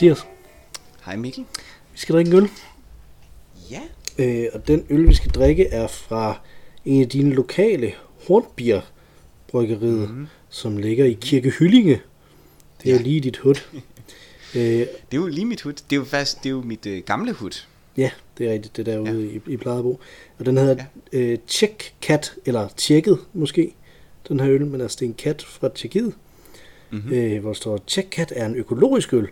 [0.00, 0.26] Hej Mathias.
[1.04, 1.44] Hej Mikkel.
[1.92, 2.48] Vi skal drikke en øl,
[3.70, 3.80] Ja.
[4.18, 6.40] øh, og den øl, vi skal drikke, er fra
[6.84, 7.92] en af dine lokale
[8.28, 8.80] Hornbier
[9.48, 10.26] bryggeriet, mm.
[10.48, 12.00] som ligger i Kirke Hyllinge.
[12.82, 13.02] Det er Ja.
[13.02, 13.54] lige dit hud.
[14.54, 15.72] øh, Det er jo lige mit hud.
[15.72, 17.64] Det er jo faktisk det er jo mit øh, gamle hud.
[17.96, 19.38] ja, det er rigtigt, det der ude Ja.
[19.50, 20.00] i, i Plejebo.
[20.38, 21.18] Og den hedder ja.
[21.18, 23.74] øh, Czech Cat, eller Tjekket måske,
[24.28, 26.14] den her øl, men altså det er en kat fra Tjekkiet.
[26.90, 27.12] Mm-hmm.
[27.12, 29.28] øh, hvor der står, Cat er en økologisk øl,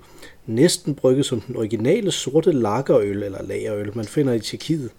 [0.46, 4.90] næsten brygget som den originale sorte lagerøl eller lagerøl, man finder i Tjekkiet.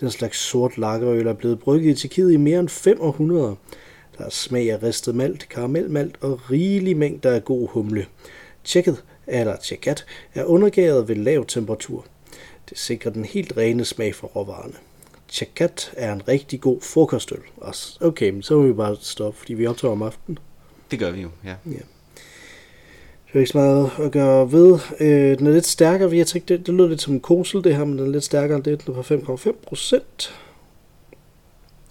[0.00, 3.54] Den slags sort lagerøl er blevet brygget i Tjekkiet i mere end fem århundreder.
[4.18, 8.06] Der er smag af ristet malt, karamelmalt og rigelig mængder af god humle.
[8.64, 12.06] Tjekket, eller tjekkat, er undergæret ved lav temperatur.
[12.70, 14.74] Det sikrer den helt rene smag for råvarerne.
[15.28, 17.40] Tjekkat er en rigtig god frokostøl.
[18.00, 20.38] Okay, men så må vi bare stoppe, fordi vi optager om aftenen.
[20.90, 21.54] Det gør vi jo, ja.
[23.34, 24.78] Det er ikke så meget at gøre ved.
[25.00, 26.16] Øh, den er lidt stærkere.
[26.16, 28.24] Jeg tænkte, det, det lød lidt som en kosel, det her, men den er lidt
[28.24, 28.86] stærkere end det.
[28.86, 30.34] Den er på 5,5 procent.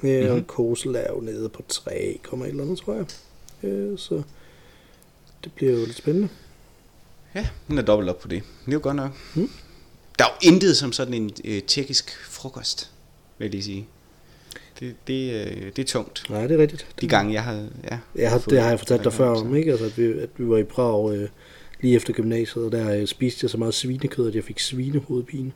[0.03, 0.30] Øh, mm-hmm.
[0.31, 0.45] Og Mhm.
[0.45, 3.05] kosel er jo nede på 3, et eller andet, tror jeg.
[3.69, 4.21] Øh, så
[5.44, 6.30] det bliver jo lidt spændende.
[7.36, 8.44] Ja, den er dobbelt op på det.
[8.66, 9.11] Det er jo godt nok.
[9.36, 9.49] Mm.
[10.19, 12.91] Der er jo intet som sådan en øh, tjekkisk frokost,
[13.38, 13.88] vil jeg lige sige.
[14.84, 16.26] Det, det, øh, det er tungt.
[16.30, 16.88] Nej, det er rigtigt.
[17.02, 17.53] De gange, jeg har...
[17.92, 19.72] Ja, Jeg har, det har jeg fortalt dig før om, ikke?
[19.72, 21.30] Altså, at, vi, at vi var i Prag øh,
[21.81, 25.52] lige efter gymnasiet, og der øh, spiste jeg så meget svinekød, at jeg fik svinehovedpine.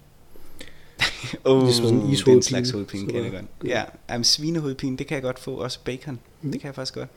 [1.46, 2.44] Åh, Ligesom sådan en den ishovedpine.
[2.44, 3.46] slags hovedpine Så kan jeg godt.
[3.66, 5.56] Ja, jamen, svinehovedpine, det kan jeg godt få.
[5.56, 6.52] Også bacon, Mm.
[6.52, 7.10] det kan jeg faktisk godt.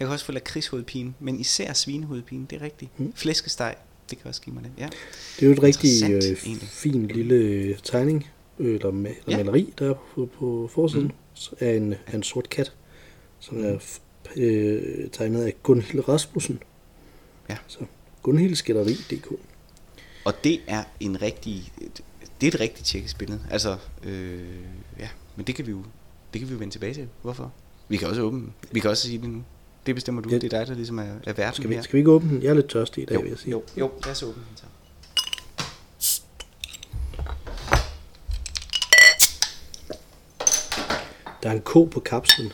[0.00, 3.00] Jeg kan også få lakridshovedpine, men især svinehovedpine, det er rigtigt.
[3.00, 3.12] Mm.
[3.16, 3.74] Flæskesteg,
[4.10, 4.70] det kan også give mig det.
[4.78, 4.88] Ja.
[5.36, 8.26] Det er jo et rigtig øh, fin lille øh, tegning,
[8.58, 9.36] øh, eller, ma- eller Ja.
[9.44, 11.10] maleri, der er på, på forsiden, Mm.
[11.50, 11.56] Mm.
[11.60, 12.72] af, en, af en sort kat,
[13.40, 14.00] som er f-
[14.40, 16.62] øh, tegnet af Gunhild Rasmussen.
[17.48, 17.56] Ja.
[17.66, 17.78] Så
[18.22, 19.32] gunhildskætteri.dk.
[20.24, 21.72] Og det er en rigtig,
[22.40, 23.40] det er et rigtigt tjekkisk billede.
[23.50, 24.40] Altså, øh,
[24.98, 25.82] ja, men det kan vi jo,
[26.32, 27.08] det kan vi jo vende tilbage til.
[27.22, 27.52] Hvorfor?
[27.88, 28.52] Vi kan også åbne den.
[28.72, 29.42] Vi kan også sige det nu.
[29.86, 30.28] Det bestemmer du.
[30.28, 30.34] Ja.
[30.38, 31.82] Det er dig, der ligesom er, er verden Skal vi, her.
[31.82, 32.42] skal vi ikke åbne den?
[32.42, 33.50] Jeg er lidt tørstig i dag, jo, vil jeg sige.
[33.50, 34.64] jo, jo, lad os åbne den så.
[41.44, 42.52] Der er en ko på kapslen.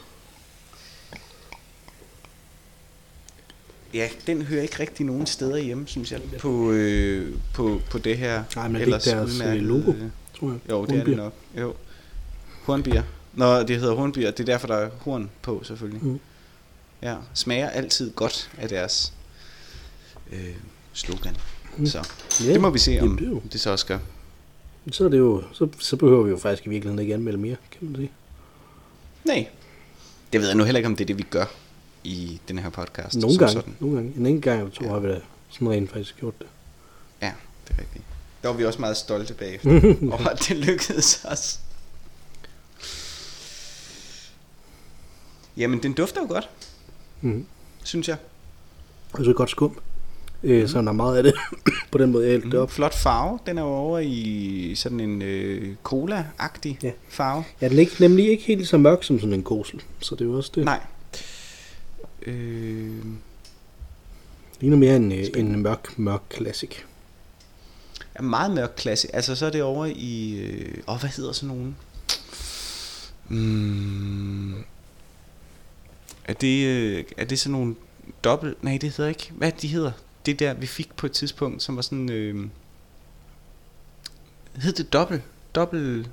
[3.94, 8.18] Ja, den hører ikke rigtig nogen steder hjemme, synes jeg, på, øh, på, på det
[8.18, 9.92] her Nej, men er det ikke deres, øh, logo?
[10.38, 10.58] tror jeg.
[10.70, 11.04] Jo, det er Hornbier.
[11.04, 11.32] det nok.
[11.58, 11.74] Jo.
[12.64, 13.02] Hornbier.
[13.34, 14.30] Nå, det hedder hornbier.
[14.30, 16.04] Det er derfor, der er horn på, selvfølgelig.
[16.04, 16.20] Mm.
[17.02, 19.12] Ja, smager altid godt af deres
[20.32, 20.54] øh,
[20.92, 21.36] slogan.
[21.76, 21.86] Mm.
[21.86, 22.08] Så
[22.44, 23.98] Ja, det må vi se, om jamen, det jo- det så også gør.
[24.92, 27.56] Så, er det jo, så, så behøver vi jo faktisk i virkeligheden ikke anmelde mere,
[27.70, 28.10] kan man sige.
[29.24, 29.48] Nej.
[30.32, 31.44] Det ved jeg nu heller ikke, om det er det, vi gør
[32.04, 33.16] i den her podcast.
[33.16, 33.76] Nogle gange, Sådan.
[33.80, 34.12] nogle gange.
[34.16, 34.90] En enkelt gang eller to Ja.
[34.90, 35.20] har vi da
[35.50, 36.46] sådan rent faktisk gjort det.
[37.22, 37.32] Ja,
[37.68, 38.04] det er rigtigt.
[38.42, 39.70] Der var vi også meget stolte bagefter
[40.12, 41.60] over, at det lykkedes os.
[45.56, 46.48] Jamen, den dufter jo godt,
[47.20, 47.46] Mm.
[47.84, 48.16] synes jeg.
[49.12, 49.78] Og så godt skum.
[50.42, 51.34] Øh, Så der er meget af det
[51.92, 52.70] på den måde, jeg hældte det Mm, op.
[52.70, 53.38] flot farve.
[53.46, 56.88] Den er jo over i sådan en øh, cola-agtig Ja.
[56.88, 56.92] ja.
[57.08, 57.44] farve.
[57.60, 59.82] Ja, den er ikke, nemlig ikke helt så mørk som sådan en kosel.
[60.00, 60.64] Så det er jo også det.
[60.64, 60.80] Nej.
[62.26, 63.04] Øh,
[64.60, 66.70] ligner mere en, øh, en mørk, mørk classic.
[68.14, 69.14] er meget mørk klasse.
[69.16, 70.38] Altså, så er det over i...
[70.40, 71.76] Øh, åh, hvad hedder sådan nogen?
[73.28, 74.54] Mm,
[76.24, 77.74] er, det, øh, er det sådan nogle
[78.24, 78.64] dobbelt...
[78.64, 79.32] Nej, det hedder ikke.
[79.36, 79.92] Hvad det, de hedder?
[80.26, 82.10] Det der, vi fik på et tidspunkt, som var sådan...
[82.10, 82.46] Øh,
[84.56, 85.22] hed det dobbelt?
[85.54, 86.10] Dobbelt...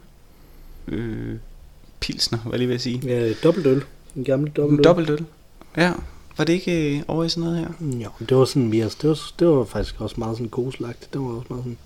[0.87, 1.35] Øh,
[1.99, 3.01] pilsner, hvad lige vil jeg sige.
[3.05, 3.83] Ja, dobbelt øl.
[4.15, 4.83] En gammel dobbelt En øl.
[4.83, 5.25] dobbelt øl.
[5.77, 5.93] Ja.
[6.37, 7.97] Var det ikke øh, over i sådan noget her?
[8.03, 11.13] Jo, det var sådan mere, det var, det var faktisk også meget sådan koselagtigt.
[11.13, 11.77] Det var også meget sådan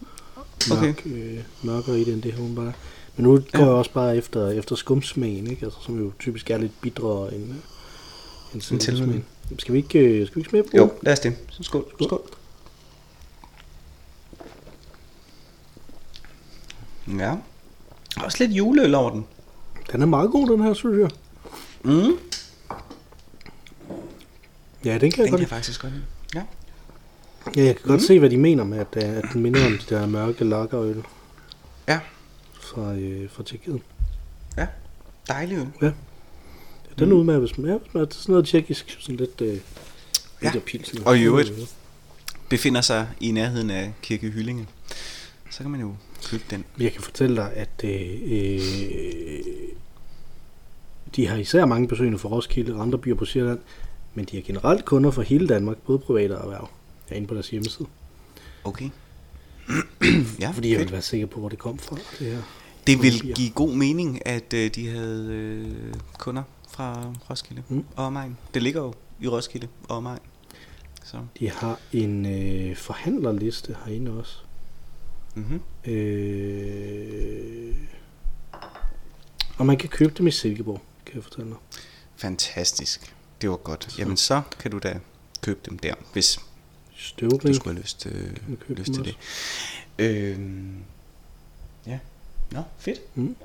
[0.88, 1.10] mørk, okay.
[1.38, 2.74] øh, mørkere i det, end det her bare.
[3.16, 3.60] Men nu går Ja.
[3.66, 5.66] jeg også bare efter, efter skumsmagen, ikke?
[5.66, 7.56] Altså, som jo typisk er lidt bidrere end, øh,
[8.54, 9.26] end selve tilsmagen.
[9.60, 10.70] Skal vi ikke, øh, skal vi ikke smage på?
[10.78, 11.36] Jo, lad os det.
[11.50, 11.86] Så skål.
[11.94, 12.08] Skål.
[12.08, 12.22] skål.
[17.20, 17.36] Ja.
[18.24, 19.26] Også lidt juleøl over den.
[19.92, 21.10] Den er meget god, den her, synes jeg.
[21.84, 22.18] Mm.
[24.86, 26.06] Ja, den kan jeg Den godt kan jeg faktisk godt lide.
[26.36, 26.44] Ja.
[27.56, 28.06] Ja, jeg kan godt Mm.
[28.08, 31.04] se, hvad de mener med, at, øh, at den minder om de der mørke lagerøl
[31.88, 32.00] Ja.
[32.62, 33.82] fra, øh, fra Tjekkiet.
[34.58, 34.68] Ja.
[35.28, 35.68] Dejlig øl.
[35.82, 35.92] Ja,
[37.06, 37.20] den Mm.
[37.20, 39.42] udmærket, hvis man er, hvis man er sådan noget tjekkisk, sådan lidt...
[39.42, 39.58] Øh,
[40.44, 40.52] Ja.
[40.54, 41.00] lidt pilsen.
[41.06, 41.54] Og i øvrigt-
[42.50, 44.68] Befinder sig i nærheden af Kirke Hyllinge.
[45.52, 45.96] Så kan man jo
[46.26, 46.66] købe den.
[46.80, 48.60] Jeg kan fortælle dig, at øh, øh,
[51.16, 53.60] de har især mange besøgende fra Roskilde og andre byer på Sjælland,
[54.14, 56.70] men de har generelt kunder fra hele Danmark, både private og erhverv.
[57.10, 57.88] Er inde på deres hjemmeside.
[58.64, 58.90] Okay.
[60.40, 61.96] ja, fordi jeg vil være sikker på, hvor det kom fra.
[62.20, 62.42] Det her.
[62.88, 63.36] Det vil Olympier.
[63.36, 67.86] give god mening, at øh, de havde øh, kunder fra Roskilde Mm.
[67.96, 68.38] og omegn.
[68.54, 70.20] Det ligger jo i Roskilde og omegn.
[71.04, 74.38] Så, De har en øh, forhandlerliste herinde også.
[75.36, 75.62] mm-hmm.
[75.92, 77.76] Øh,
[79.58, 81.58] og man kan købe dem i Silkeborg, kan jeg fortælle dig.
[82.16, 83.16] Fantastisk.
[83.42, 83.92] Det var godt.
[83.92, 83.96] Så.
[84.00, 85.00] Jamen så kan du da
[85.42, 86.42] købe dem der, hvis du
[86.96, 87.56] Støvring.
[87.56, 88.38] skulle have lyst, øh,
[88.68, 89.16] lyst til det.
[90.00, 90.76] Øhm,
[91.88, 92.00] ja,
[92.52, 93.00] nå, fedt.
[93.16, 93.36] Mm.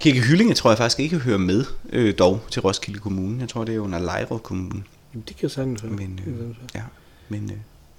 [0.00, 3.40] Kirke Hyllinge tror jeg faktisk ikke hører med, øh, dog, til Roskilde Kommune.
[3.40, 4.82] Jeg tror, det er under Lejre Kommune.
[5.14, 5.92] Jamen, det kan sagtens være.
[5.92, 6.82] Men, Det kan øh, sagtens være.
[6.82, 6.88] ja,
[7.28, 7.50] men øh,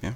[0.02, 0.12] ja.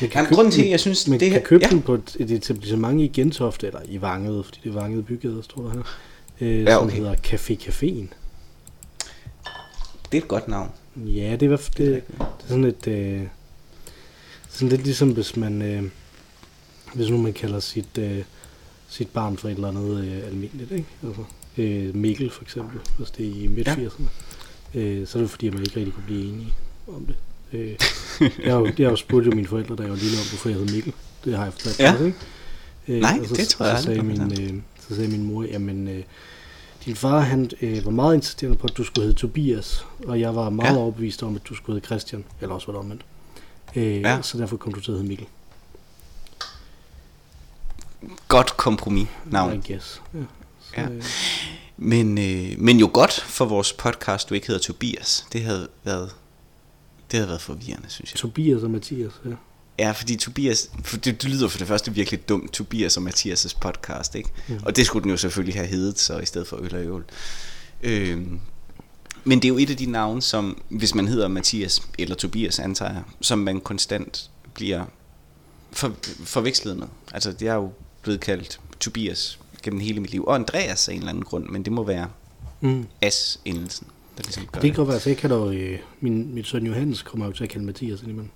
[0.00, 1.70] Man Jamen, købe grunden til, jeg synes, man det kan her- købe ja.
[1.70, 5.44] den på et, et etablissement i Gentofte, eller i Vangede, fordi det er Vangede bygget,
[5.44, 5.82] tror jeg,
[6.46, 6.96] øh, Ja, som okay.
[6.96, 8.14] hedder Café Caféen.
[10.12, 10.70] Det er et godt navn.
[10.96, 12.86] Ja, det er, fald- det, det er sådan et...
[12.86, 13.22] Øh,
[14.48, 15.62] sådan lidt ligesom, hvis man...
[15.62, 15.82] Øh,
[16.94, 18.22] hvis nu man kalder sit, øh,
[18.88, 20.86] sit barn for et eller andet øh, almindeligt, ikke?
[21.06, 21.22] Altså,
[21.58, 23.74] øh, Mikkel for eksempel, hvis det er i midt Ja.
[23.74, 24.04] 80'erne.
[24.78, 26.52] Øh, så er det fordi, at man ikke rigtig kunne blive enige
[26.88, 27.16] om det.
[27.52, 27.68] Øh,
[28.44, 30.26] jeg, har jo, jeg har jo spurgt jo mine forældre, da jeg var lille om,
[30.28, 30.92] hvorfor jeg hed Mikkel.
[31.24, 31.94] Det har jeg fortalt Ja.
[31.98, 32.18] dig, ikke?
[32.88, 35.10] Øh, Nej, så, det tror jeg så sagde, aldrig, du har min, øh, så sagde
[35.10, 36.02] min mor, jamen, øh,
[36.84, 40.34] din far han øh, var meget insisterende på, at du skulle hedde Tobias, og jeg
[40.36, 40.78] var meget Ja.
[40.78, 43.02] overbevist om, at du skulle hedde Christian, eller også var det omvendt.
[43.76, 44.22] Øh, ja.
[44.22, 45.26] Så derfor kom du til at hedde Mikkel.
[48.28, 49.62] Godt kompromis navn.
[49.66, 50.02] I guess.
[50.14, 50.18] Ja.
[50.60, 50.88] Så, Ja.
[50.88, 51.04] øh,
[51.76, 55.26] Men, øh, men jo godt for vores podcast, du ikke hedder Tobias.
[55.32, 56.10] Det havde været,
[57.10, 58.18] det havde været forvirrende, synes jeg.
[58.18, 59.30] Tobias og Mathias, ja.
[59.78, 63.58] Ja, fordi Tobias, for det, det lyder for det første virkelig dumt, Tobias og Mathias'
[63.60, 64.30] podcast, ikke?
[64.48, 64.54] Ja.
[64.62, 67.04] Og det skulle den jo selvfølgelig have heddet, så i stedet for øl og øl.
[67.82, 68.40] Øhm,
[69.24, 72.58] men det er jo et af de navne, som, hvis man hedder Mathias eller Tobias,
[72.58, 74.84] antager jeg, som man konstant bliver
[75.72, 75.92] for,
[76.24, 76.86] forvekslet med.
[77.12, 77.72] Altså, det er jo
[78.08, 80.24] blevet kaldt Tobias gennem hele mit liv.
[80.24, 82.08] Og Andreas af en eller anden grund, men det må være
[82.60, 82.86] Mm.
[83.02, 86.66] as-endelsen, der ligesom gør Det kan godt være, så jeg kalder øh, min, min søn
[86.66, 88.30] Johannes kommer jo til at kalde Mathias indimellem.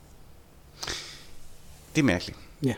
[1.97, 2.39] Det er mærkeligt.
[2.65, 2.75] Ja.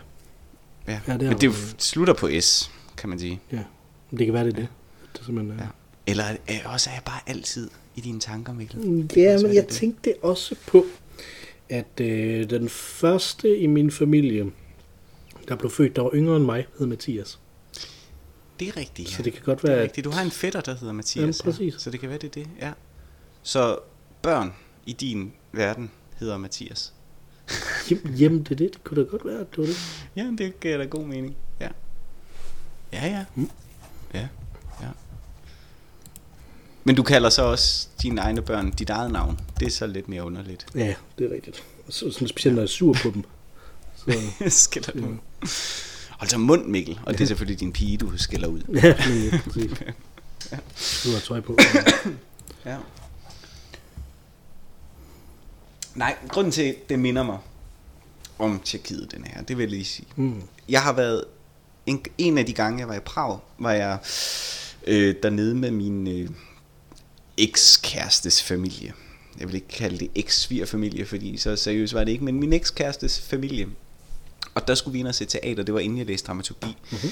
[0.88, 3.40] Ja, Ja, ja det men det jo- er slutter på S, kan man sige.
[3.52, 3.62] Ja,
[4.10, 4.68] Men det kan være, det er det.
[5.12, 5.64] Det er simpelthen, Ja.
[5.64, 5.68] ja.
[6.06, 9.08] Eller er, også er jeg bare altid i dine tanker, Mikkel?
[9.16, 9.72] Ja, Altså, er men jeg det?
[9.72, 10.84] tænkte også på,
[11.68, 14.46] at øh, den første i min familie,
[15.48, 17.38] der blev født, der var yngre end mig, hed Mathias.
[18.60, 19.16] Det er rigtigt, ja.
[19.16, 20.04] Så det kan godt det være, er at rigtigt.
[20.04, 21.40] Du har en fætter, der hedder Mathias.
[21.40, 21.50] Ja.
[21.50, 21.74] præcis.
[21.78, 22.72] Så det kan være, det er det, ja.
[23.42, 23.78] Så
[24.22, 24.52] børn
[24.86, 26.92] i din verden hedder Mathias.
[27.90, 28.74] Jamen, jamen, det er det.
[28.74, 29.76] Det kunne da godt være, det var det.
[30.16, 31.36] Ja, det giver da god mening.
[31.60, 31.68] Ja.
[32.92, 33.24] Ja, ja.
[33.34, 33.50] Mm.
[34.14, 34.28] Ja,
[34.80, 34.88] ja.
[36.84, 39.40] Men du kalder så også dine egne børn dit eget navn.
[39.60, 40.66] Det er så lidt mere underligt.
[40.74, 41.64] Ja, det er rigtigt.
[41.88, 43.24] Så, sådan specielt, når jeg er sur på dem.
[44.48, 45.16] Skælder du.
[46.10, 47.00] Hold så mund, Mikkel.
[47.06, 48.60] Og det er selvfølgelig din pige, du skælder ud.
[48.68, 49.70] ja, men, ja, præcis.
[51.04, 51.58] Du har tøj på.
[52.66, 52.76] Ja.
[55.94, 57.38] Nej, grunden til, at det minder mig
[58.38, 60.06] om Tjekkiet, den her, det vil jeg lige sige.
[60.16, 60.42] Mm.
[60.68, 61.24] Jeg har været,
[61.86, 63.98] en, en af de gange, jeg var i Prag, var jeg
[64.86, 66.30] øh, dernede med min øh,
[67.38, 68.92] ekskærestes familie.
[69.38, 73.20] Jeg vil ikke kalde det eks-svigerfamilie, fordi så seriøst var det ikke, men min ekskærestes
[73.20, 73.68] familie.
[74.54, 76.76] Og der skulle vi ind og se teater, det var inden jeg læste dramaturgi.
[76.92, 77.08] Mhm.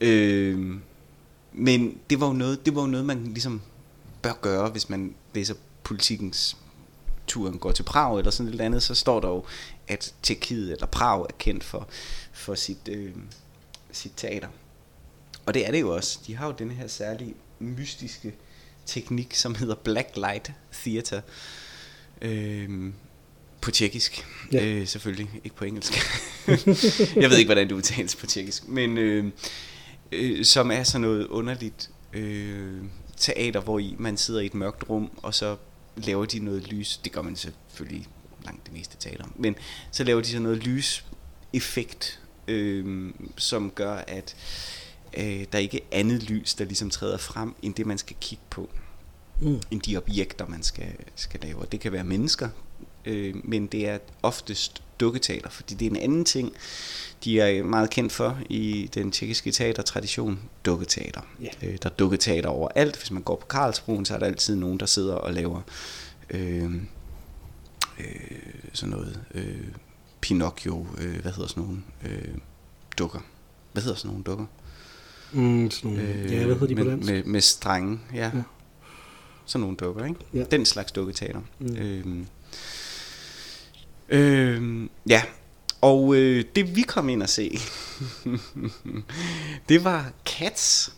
[0.00, 0.76] Øh,
[1.52, 3.62] men det var, jo noget, det var jo noget, man ligesom
[4.22, 6.56] bør gøre, hvis man læser politikens
[7.26, 9.44] turen går til Prag eller sådan lidt andet, så står der jo,
[9.88, 11.88] at Tjekkiet eller Prag er kendt for,
[12.32, 13.12] for sit, øh,
[13.92, 14.48] sit teater.
[15.46, 16.18] Og det er det jo også.
[16.26, 18.34] De har jo denne her særlige mystiske
[18.86, 21.20] teknik, som hedder Blacklight Theater.
[22.22, 22.92] Øh,
[23.66, 24.26] på tjekkisk.
[24.52, 24.64] Ja.
[24.64, 25.92] Øh, selvfølgelig, ikke på engelsk.
[27.22, 28.68] jeg ved ikke, hvordan det udtales på tjekkisk.
[28.68, 29.24] Men øh,
[30.12, 32.82] øh, som er sådan noget underligt øh,
[33.16, 35.56] teater, hvor i man sidder i et mørkt rum, og så
[35.96, 37.00] laver de noget lys.
[37.04, 38.06] Det gør man selvfølgelig
[38.44, 39.24] langt det meste teater.
[39.36, 39.56] Men
[39.90, 44.36] så laver de sådan noget lyseffekt, øh, som gør, at
[45.16, 48.44] øh, der ikke er andet lys, der ligesom træder frem, end det, man skal kigge
[48.50, 48.70] på
[49.40, 49.60] Mm.
[49.70, 51.58] end de objekter, man skal, skal lave.
[51.58, 52.48] Og det kan være mennesker,
[53.06, 56.52] øh, men det er oftest dukketeater, fordi det er en anden ting,
[57.24, 61.20] de er meget kendt for i den tjekkiske teatertradition, dukketeater.
[61.40, 61.68] Ja.
[61.68, 62.96] Øh, der er dukketeater overalt.
[62.96, 65.60] Hvis man går på Karlsbroen, så er der altid nogen, der sidder og laver
[66.30, 66.74] øh,
[67.98, 68.04] øh,
[68.72, 69.68] sådan noget øh,
[70.20, 72.34] Pinocchio, øh, hvad hedder sådan nogle øh,
[72.98, 73.20] dukker.
[73.72, 74.46] Hvad hedder sådan nogle dukker?
[75.32, 77.12] Mm, sådan nogle, øh, ja, hvad hedder de på med, dansk?
[77.12, 78.30] Med, med strenge, ja.
[78.34, 78.42] Ja.
[79.46, 80.20] Sådan nogle dukker, ikke?
[80.34, 80.44] Ja.
[80.44, 81.40] Den slags dukketeater.
[81.58, 82.02] Mm.
[82.04, 82.26] Mm.
[84.08, 85.22] Øhm, ja,
[85.80, 87.58] Og øh, det vi kom ind og se,
[89.68, 90.92] det var Cats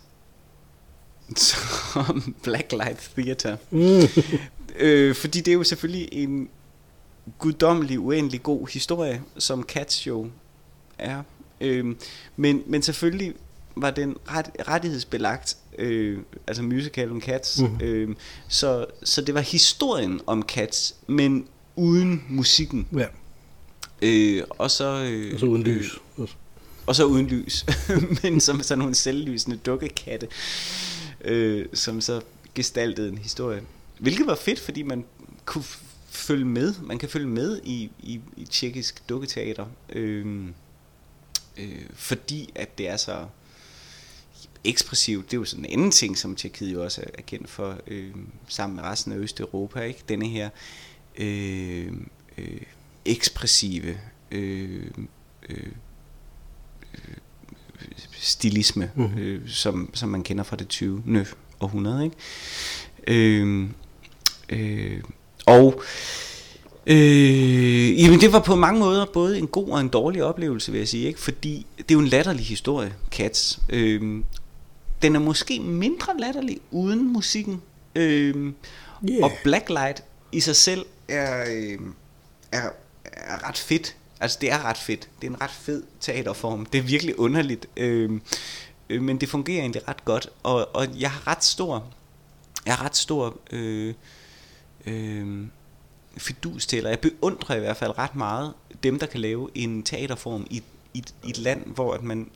[1.36, 3.56] som Blacklight Theater.
[3.70, 4.00] Mm.
[4.86, 6.48] øh, fordi det er jo selvfølgelig en
[7.38, 10.30] guddommelig, uendelig god historie, som Cats jo
[10.98, 11.22] er.
[11.60, 11.96] Øh,
[12.36, 13.34] men, men selvfølgelig
[13.76, 17.60] var den ret, rettighedsbelagt, øh, altså musicalen Cats.
[17.60, 17.80] Mm.
[17.80, 18.16] Øh,
[18.48, 21.46] så, så det var historien om Cats, men
[21.78, 22.86] uden musikken.
[22.96, 23.06] Ja.
[24.02, 25.04] Øh, og så...
[25.04, 25.98] Øh, og så uden lys.
[26.18, 26.28] Øh,
[26.86, 27.66] og så uden lys.
[28.22, 30.28] men som sådan nogle selvlysende dukkekatte,
[31.24, 32.20] øh, som så
[32.54, 33.62] gestaltede en historie.
[33.98, 35.04] Hvilket var fedt, fordi man
[35.44, 35.64] kunne
[36.08, 36.74] følge med.
[36.82, 39.66] Man kan følge med i, i, i tjekkisk dukketeater.
[39.88, 40.44] Øh,
[41.56, 43.26] øh, fordi at det er så
[44.64, 45.30] ekspressivt.
[45.30, 48.14] Det er jo sådan en anden ting, som Tjekkiet jo også er kendt for, øh,
[48.48, 49.80] sammen med resten af Østeuropa.
[49.80, 50.00] Ikke?
[50.08, 50.48] Denne her
[51.18, 51.92] øh,
[52.38, 52.60] øh,
[53.04, 53.96] ekspressive
[54.30, 54.86] øh,
[55.48, 55.66] øh,
[58.12, 59.18] stilisme, mm.
[59.18, 61.26] øh, som, som man kender fra det 20.
[61.60, 62.04] århundrede.
[62.04, 62.16] Ikke?
[63.06, 63.68] Øh,
[64.48, 65.02] øh,
[65.46, 65.82] og
[66.90, 70.78] Øh, jamen det var på mange måder både en god og en dårlig oplevelse, vil
[70.78, 71.20] jeg sige, ikke?
[71.20, 73.60] fordi det er jo en latterlig historie, Cats.
[73.70, 74.22] Øh,
[75.02, 77.62] den er måske mindre latterlig uden musikken.
[77.94, 78.34] Øh,
[79.10, 79.22] yeah.
[79.22, 81.78] Og Blacklight i sig selv er, øh,
[82.52, 82.70] er,
[83.04, 83.96] er ret fedt.
[84.20, 85.08] Altså det er ret fedt.
[85.20, 86.66] Det er en ret fed teaterform.
[86.66, 87.66] Det er virkelig underligt.
[87.76, 88.20] Øh,
[88.90, 90.28] øh, men det fungerer egentlig ret godt.
[90.42, 91.84] Og, og jeg har ret stor...
[92.66, 93.38] Jeg har ret stor...
[93.50, 93.94] Øh,
[94.86, 95.46] øh,
[96.16, 99.82] fidus til, eller jeg beundrer i hvert fald ret meget dem, der kan lave en
[99.82, 100.62] teaterform i,
[100.94, 102.30] i, i et land, hvor at man,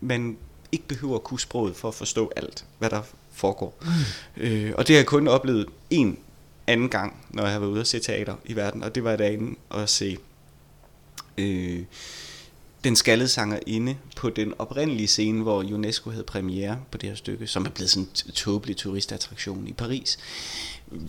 [0.00, 0.36] man
[0.72, 3.78] ikke behøver at kunne sproget for at forstå alt, hvad der foregår.
[3.82, 4.42] Mm.
[4.42, 6.18] Øh, og det har jeg kun oplevet en
[6.66, 9.16] anden gang, når jeg har været ude og se teater i verden, og det var
[9.16, 10.18] derinde at se
[11.38, 11.84] øh,
[12.84, 17.16] den skaldede sanger inde på den oprindelige scene, hvor UNESCO havde premiere på det her
[17.16, 20.18] stykke, som er blevet sådan en tåbelig turistattraktion i Paris.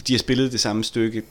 [0.07, 1.24] De har spillet det samme stykke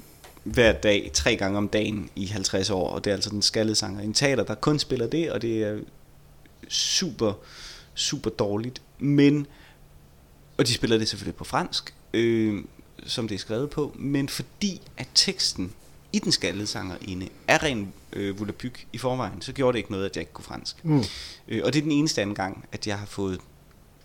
[0.45, 3.75] hver dag, tre gange om dagen i 50 år, og det er altså den skaldede
[3.75, 4.01] sanger.
[4.01, 5.79] En teater, der kun spiller det, og det er
[6.69, 7.33] super,
[7.95, 9.47] super dårligt, men,
[10.57, 12.65] og de spiller det selvfølgelig på fransk, øh,
[13.07, 15.73] som det er skrevet på, men fordi at teksten
[16.13, 19.93] i den skaldede sanger inde er ren øh, volapyk i forvejen, så gjorde det ikke
[19.93, 20.85] noget, at jeg ikke kunne fransk.
[20.85, 21.05] Mm.
[21.49, 23.41] Øh, og det er den eneste anden gang, at jeg har fået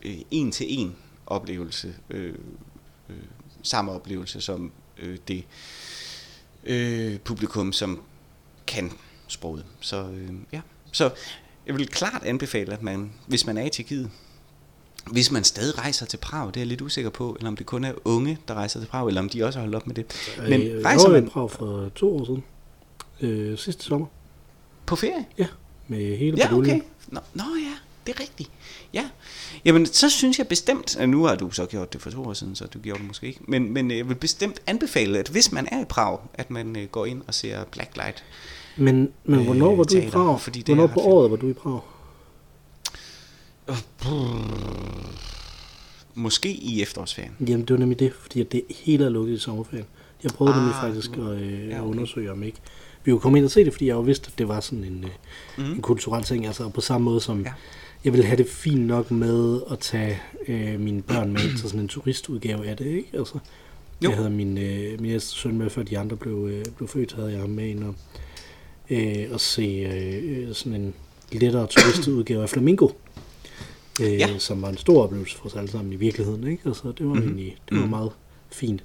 [0.02, 2.36] øh, en til en oplevelse, øh,
[3.10, 3.16] øh,
[3.64, 5.44] samme oplevelse som øh, det
[6.64, 8.02] øh, publikum, som
[8.68, 8.92] kan
[9.28, 9.66] sproget.
[9.80, 10.62] Så øh, ja,
[10.92, 11.10] så
[11.66, 14.12] jeg vil klart anbefale, at man, hvis man er i Tjekkiet,
[15.12, 17.66] hvis man stadig rejser til Prag, det er jeg lidt usikker på, eller om det
[17.66, 19.96] kun er unge, der rejser til Prag, eller om de også har holdt op med
[19.96, 20.06] det.
[20.50, 21.30] Men øh, rejser man...
[21.30, 22.44] Prag for to år siden,
[23.22, 24.08] øh, sidste sommer.
[24.86, 25.26] På ferie?
[25.38, 25.48] Ja,
[25.88, 26.82] med hele Ja, okay.
[27.08, 27.74] Nå, nå ja,
[28.08, 28.50] det er rigtigt.
[28.94, 29.10] Ja,
[29.66, 32.34] jamen så synes jeg bestemt, at nu har du så gjort det for to år
[32.34, 35.52] siden, så du gjorde det måske ikke, men, men jeg vil bestemt anbefale, at hvis
[35.52, 38.24] man er i Prag, at man øh, går ind og ser Blacklight.
[38.78, 40.42] Men, men hvornår var du teater, i Prag?
[40.42, 41.80] Fordi det hvornår på året var du i Prag?
[46.16, 47.32] Måske i efterårsferien.
[47.40, 49.86] Jamen det var nemlig det, fordi det hele er lukket i sommerferien.
[50.24, 51.90] Jeg prøvede ah, nemlig faktisk at, øh, ja, okay.
[51.90, 52.58] undersøge, om ikke
[53.04, 54.84] vi kunne komme ind og se det, fordi jeg jo vidste, at det var sådan
[54.84, 55.06] en,
[55.58, 55.72] mm.
[55.72, 57.52] en kulturel ting, altså på samme måde som ja
[58.08, 61.80] jeg vil have det fint nok med at tage øh, mine børn med til sådan
[61.80, 63.10] en turistudgave af det, ikke?
[63.14, 63.34] Altså,
[64.04, 64.10] jo.
[64.10, 67.14] Jeg havde min, øh, min ældste søn med, før de andre blev, øh, blev født,
[67.14, 67.96] havde jeg ham med ind og,
[68.90, 70.94] øh, og se øh, sådan en
[71.32, 72.88] lettere turistudgave af Flamingo.
[74.02, 74.38] Øh, ja.
[74.38, 76.48] som var en stor oplevelse for os alle sammen i virkeligheden.
[76.48, 76.64] Ikke?
[76.66, 77.28] Altså, det var mm-hmm.
[77.28, 77.90] egentlig det var mm.
[77.90, 78.12] meget
[78.52, 78.84] fint.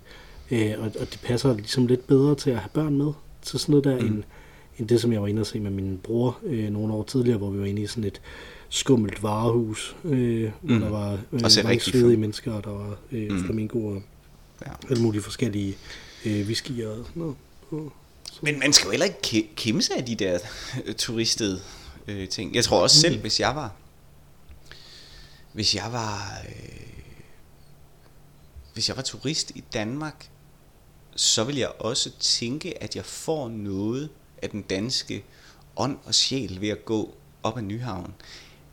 [0.50, 3.72] Øh, og, og det passer ligesom lidt bedre til at have børn med til sådan
[3.72, 4.06] noget der, mm.
[4.06, 4.22] end,
[4.78, 7.38] end det, som jeg var inde og se med min bror øh, nogle år tidligere,
[7.38, 8.20] hvor vi var inde i sådan et
[8.68, 10.80] skummelt varehus, øh, hvor mm.
[10.80, 13.44] der var øh, mange svedige mennesker, og der var øh, mm.
[13.44, 14.02] flamingo og
[14.66, 14.72] ja.
[14.90, 15.76] alle mulige forskellige
[16.26, 17.34] øh, whiskyer og sådan noget.
[17.70, 17.92] Og,
[18.32, 18.38] så.
[18.42, 20.38] Men man skal jo heller ikke kæmpe sig af de der
[20.86, 21.60] øh, turistede
[22.08, 22.54] øh, ting.
[22.54, 23.20] Jeg tror også selv, mm.
[23.20, 23.74] hvis jeg var
[25.52, 26.82] hvis jeg var øh,
[28.72, 30.28] hvis jeg var turist i Danmark,
[31.16, 34.08] så vil jeg også tænke, at jeg får noget
[34.42, 35.24] af den danske
[35.76, 38.14] ånd og sjæl ved at gå op ad Nyhavn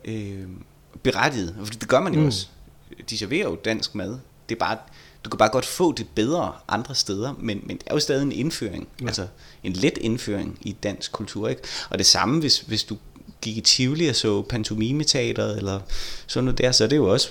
[0.05, 0.47] øh,
[1.03, 2.25] berettiget, for det gør man jo mm.
[2.25, 2.47] også.
[3.09, 4.19] De serverer jo dansk mad.
[4.49, 4.77] Det er bare,
[5.25, 8.23] du kan bare godt få det bedre andre steder, men, men det er jo stadig
[8.23, 9.07] en indføring, ja.
[9.07, 9.27] altså
[9.63, 11.47] en let indføring i dansk kultur.
[11.47, 11.61] Ikke?
[11.89, 12.97] Og det samme, hvis, hvis du
[13.41, 15.79] gik i Tivoli og så pantomimeteateret, eller
[16.27, 17.29] sådan noget der, så er det jo også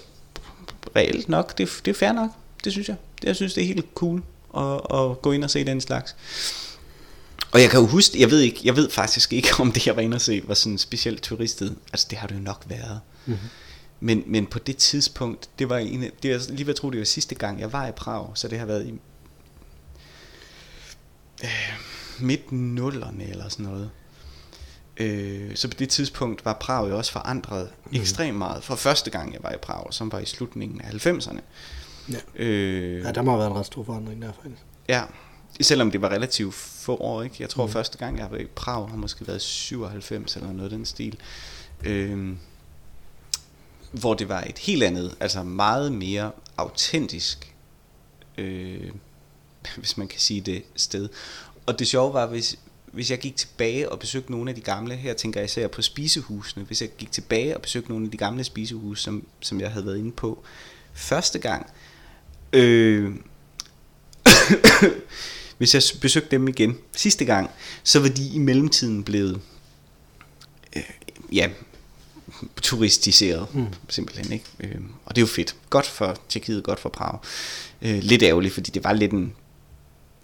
[0.96, 2.30] reelt nok, det, det er fair nok,
[2.64, 2.96] det synes jeg.
[3.22, 4.22] Jeg synes, det er helt cool
[4.56, 6.16] at, at gå ind og se den slags.
[7.52, 9.96] Og jeg kan jo huske, jeg ved, ikke, jeg ved faktisk ikke, om det jeg
[9.96, 11.76] var inde og se, var sådan specielt turistet.
[11.92, 13.00] Altså det har det jo nok været.
[13.26, 13.48] Mm-hmm.
[14.00, 16.98] Men, men på det tidspunkt, det var en, det er lige ved at tro, det
[16.98, 18.90] var sidste gang, jeg var i Prag, så det har været i
[21.44, 21.50] øh,
[22.18, 23.90] midt nullerne eller sådan noget.
[24.98, 28.00] Øh, så på det tidspunkt var Prag jo også forandret mm.
[28.00, 28.64] ekstremt meget.
[28.64, 31.40] For første gang jeg var i Prag, som var i slutningen af 90'erne.
[32.12, 32.18] Ja.
[32.34, 34.62] Øh, ja, der må have været en ret stor forandring der faktisk.
[34.88, 35.02] Ja,
[35.60, 37.36] selvom det var relativt få år, ikke?
[37.40, 37.72] Jeg tror mm.
[37.72, 41.18] første gang jeg var i Prag har måske været 97 eller noget af den stil.
[41.84, 42.36] Øh,
[43.92, 47.54] hvor det var et helt andet, altså meget mere autentisk,
[48.38, 48.90] øh,
[49.76, 51.08] hvis man kan sige det, sted.
[51.66, 52.58] Og det sjove var, hvis,
[52.92, 55.82] hvis jeg gik tilbage og besøgte nogle af de gamle, her tænker jeg især på
[55.82, 59.70] spisehusene, hvis jeg gik tilbage og besøgte nogle af de gamle spisehuse, som, som jeg
[59.70, 60.42] havde været inde på
[60.92, 61.66] første gang,
[62.52, 63.14] øh,
[65.58, 67.50] hvis jeg besøgte dem igen sidste gang,
[67.82, 69.40] så var de i mellemtiden blevet
[70.76, 70.82] øh,
[71.32, 71.48] ja,
[72.62, 73.66] turistiseret, mm.
[73.88, 74.32] simpelthen.
[74.32, 74.44] Ikke?
[74.60, 75.56] Øh, og det er jo fedt.
[75.70, 77.18] Godt for Tjekkiet, godt for Prag.
[77.82, 79.34] Øh, lidt ærgerligt, fordi det var lidt en,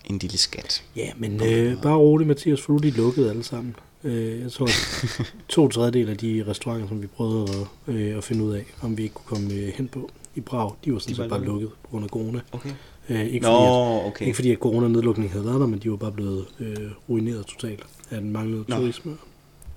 [0.04, 0.84] en lille skat.
[0.96, 3.76] Ja, men øh, bare roligt, Mathias, for nu er de lukket alle sammen.
[4.04, 4.68] Øh, jeg tror,
[5.48, 7.48] to tredjedel af de restauranter, som vi prøvede
[7.88, 10.40] at, øh, at finde ud af, om vi ikke kunne komme øh, hen på i
[10.40, 12.40] Prag, de var sådan de set bare lukket på grund af corona.
[12.52, 12.70] Okay.
[13.08, 14.26] Øh, ikke, Nå, fordi, at, okay.
[14.26, 17.86] ikke fordi at corona-nedlukningen havde været der, men de var bare blevet øh, ruineret totalt
[18.10, 18.76] af den manglende Nå.
[18.76, 19.16] turisme.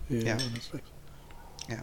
[0.10, 0.38] Øh, ja.
[1.70, 1.76] ja.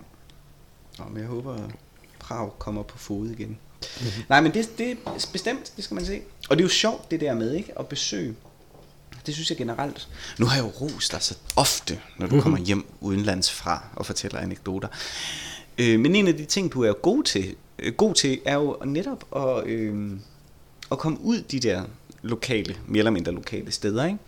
[0.99, 1.71] Nå, men jeg håber, at
[2.19, 3.59] Prag kommer på fod igen.
[4.01, 4.23] Mm-hmm.
[4.29, 6.21] Nej, men det, det er bestemt, det skal man se.
[6.49, 8.35] Og det er jo sjovt, det der med ikke at besøge.
[9.27, 10.09] Det synes jeg generelt.
[10.39, 12.43] Nu har jeg jo rost dig så ofte, når du mm-hmm.
[12.43, 14.89] kommer hjem udenlands fra og fortæller anekdoter.
[15.79, 18.77] Øh, men en af de ting, du er god til, øh, god til er jo
[18.85, 20.13] netop at, øh,
[20.93, 21.85] at komme ud de der
[22.23, 24.19] lokale, mere eller mindre lokale steder, ikke?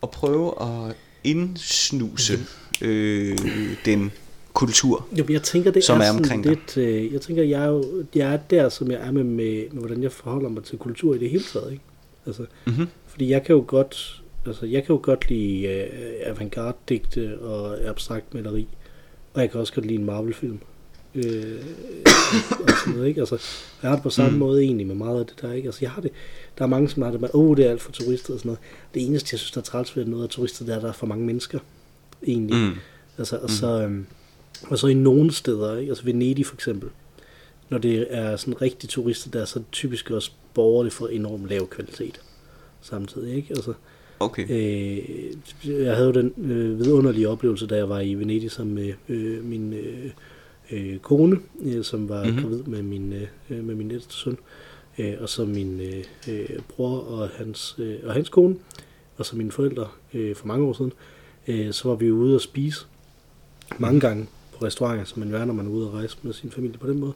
[0.00, 2.88] og prøve at indsnuse mm-hmm.
[2.88, 3.38] øh,
[3.84, 4.12] den
[4.54, 7.68] kultur, jo, jeg tænker, det som er, er omkring lidt, øh, Jeg tænker, jeg er,
[7.68, 10.78] jo, jeg er der, som jeg er med, med, med, hvordan jeg forholder mig til
[10.78, 11.72] kultur i det hele taget.
[11.72, 11.84] Ikke?
[12.26, 12.86] Altså, mm-hmm.
[13.06, 15.86] Fordi jeg kan jo godt, altså, jeg kan jo godt lide øh,
[16.24, 18.66] avantgarde-digte og abstrakt maleri,
[19.34, 20.58] og jeg kan også godt lide en Marvel-film.
[21.14, 21.60] Øh,
[22.50, 23.20] og sådan noget, ikke?
[23.20, 23.38] Altså,
[23.82, 24.38] jeg har det på samme mm.
[24.38, 25.66] måde egentlig med meget af det der, ikke?
[25.68, 26.10] Altså, jeg har det,
[26.58, 28.38] der er mange, som har det med, åh, oh, det er alt for turister og
[28.38, 28.60] sådan noget.
[28.94, 30.88] Det eneste, jeg synes, der er træls ved noget af turister, det er, at der
[30.88, 31.58] er for mange mennesker,
[32.26, 32.68] egentlig.
[32.68, 32.72] Mm.
[33.18, 33.48] Altså, og mm.
[33.48, 34.06] så, øhm,
[34.62, 35.90] og så i nogle steder, ikke?
[35.90, 36.88] altså Venedig for eksempel,
[37.68, 41.08] når det er sådan rigtig turister der, så er det typisk også borgere, det får
[41.08, 42.20] enormt lav kvalitet
[42.80, 43.36] samtidig.
[43.36, 43.48] Ikke?
[43.50, 43.72] Altså,
[44.20, 44.50] okay.
[44.50, 44.98] øh,
[45.84, 49.44] jeg havde jo den øh, vidunderlige oplevelse, da jeg var i Venedig sammen med øh,
[49.44, 50.10] min øh,
[50.70, 52.42] øh, kone, øh, som var mm-hmm.
[52.42, 54.38] gravid med min, øh, med min ældste søn,
[54.98, 58.56] øh, og så min øh, øh, bror og hans, øh, og hans kone,
[59.16, 60.92] og så mine forældre øh, for mange år siden.
[61.48, 62.86] Øh, så var vi ude og spise
[63.78, 64.26] mange gange
[64.58, 66.86] på restauranter, som man gør, når man er ude og rejse med sin familie på
[66.86, 67.12] den måde.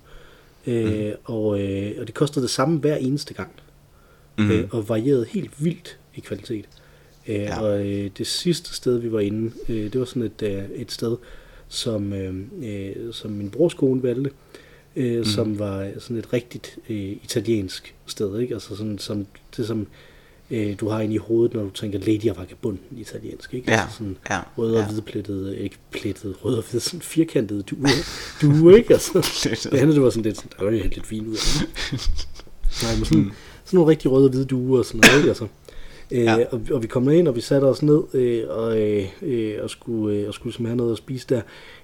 [0.66, 0.72] Mm.
[0.72, 3.50] Øh, og, øh, og det kostede det samme hver eneste gang.
[4.38, 4.50] Mm.
[4.50, 6.68] Øh, og varierede helt vildt i kvalitet.
[7.28, 7.60] Øh, ja.
[7.60, 10.92] Og øh, det sidste sted, vi var inde, øh, det var sådan et, øh, et
[10.92, 11.16] sted,
[11.68, 14.30] som, øh, øh som min brors kone valgte,
[14.96, 15.24] øh, mm.
[15.24, 18.40] som var sådan et rigtigt øh, italiensk sted.
[18.40, 18.54] Ikke?
[18.54, 19.86] Altså sådan, som, det som
[20.50, 23.70] øh, du har ind i hovedet, når du tænker Lady of Vagabunden italiensk, ikke?
[23.70, 24.86] Ja, altså sådan ja, rød og ja.
[24.86, 27.88] hvidplettet, ikke plettet, rød og hvid, sådan firkantet due,
[28.42, 28.92] due ikke?
[28.92, 29.12] Altså,
[29.72, 31.40] det andet, det var sådan lidt, sådan, der var lidt fint ud af
[32.82, 33.32] Nej, men sådan, mm.
[33.64, 35.28] sådan nogle rigtig røde og hvide duer og sådan noget, ikke?
[35.28, 35.46] Altså,
[36.10, 36.44] øh, ja.
[36.50, 38.80] og, og, vi kom ind, og vi satte os ned øh, og,
[39.22, 41.40] øh, og skulle, øh, og skulle have noget at spise der.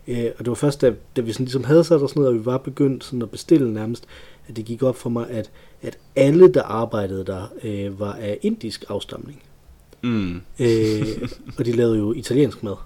[0.08, 2.34] Øh, og det var først, da, da vi sådan ligesom havde sat os ned, og
[2.34, 4.04] vi var begyndt sådan at bestille nærmest,
[4.48, 5.50] at det gik op for mig, at
[5.86, 9.42] at alle, der arbejdede der, øh, var af indisk afstamning.
[10.02, 10.40] Mm.
[10.58, 11.06] øh,
[11.58, 12.76] og de lavede jo italiensk mad.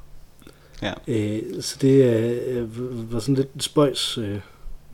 [0.82, 0.92] Ja.
[1.08, 2.04] Øh, så det
[2.46, 4.38] øh, var sådan lidt en spøjs, øh,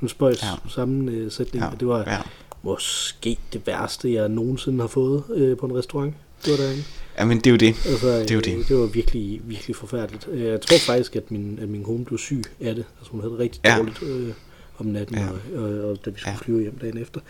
[0.03, 0.49] en spøjs ja.
[0.69, 1.65] sammensætning.
[1.65, 1.71] Ja.
[1.81, 2.19] Det var ja.
[2.63, 6.15] måske det værste, jeg nogensinde har fået øh, på en restaurant.
[6.45, 6.83] Det var derinde.
[7.19, 7.87] Ja, men det er jo det.
[7.87, 8.69] Altså, det, er jo det.
[8.69, 10.29] det var virkelig, virkelig forfærdeligt.
[10.31, 12.85] Øh, jeg tror faktisk, at min, at min kone blev syg af det.
[12.99, 13.77] Altså hun havde det rigtig ja.
[13.79, 14.33] dårligt øh,
[14.79, 15.29] om natten, ja.
[15.29, 16.37] og, og, og da vi skulle ja.
[16.37, 17.21] flyve hjem dagen efter.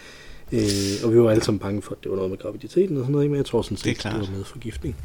[0.52, 0.60] Øh,
[1.04, 3.12] og vi var alle sammen bange for, at det var noget med graviditeten og sådan
[3.12, 4.96] noget, men jeg tror sådan set, det, det var med forgiftning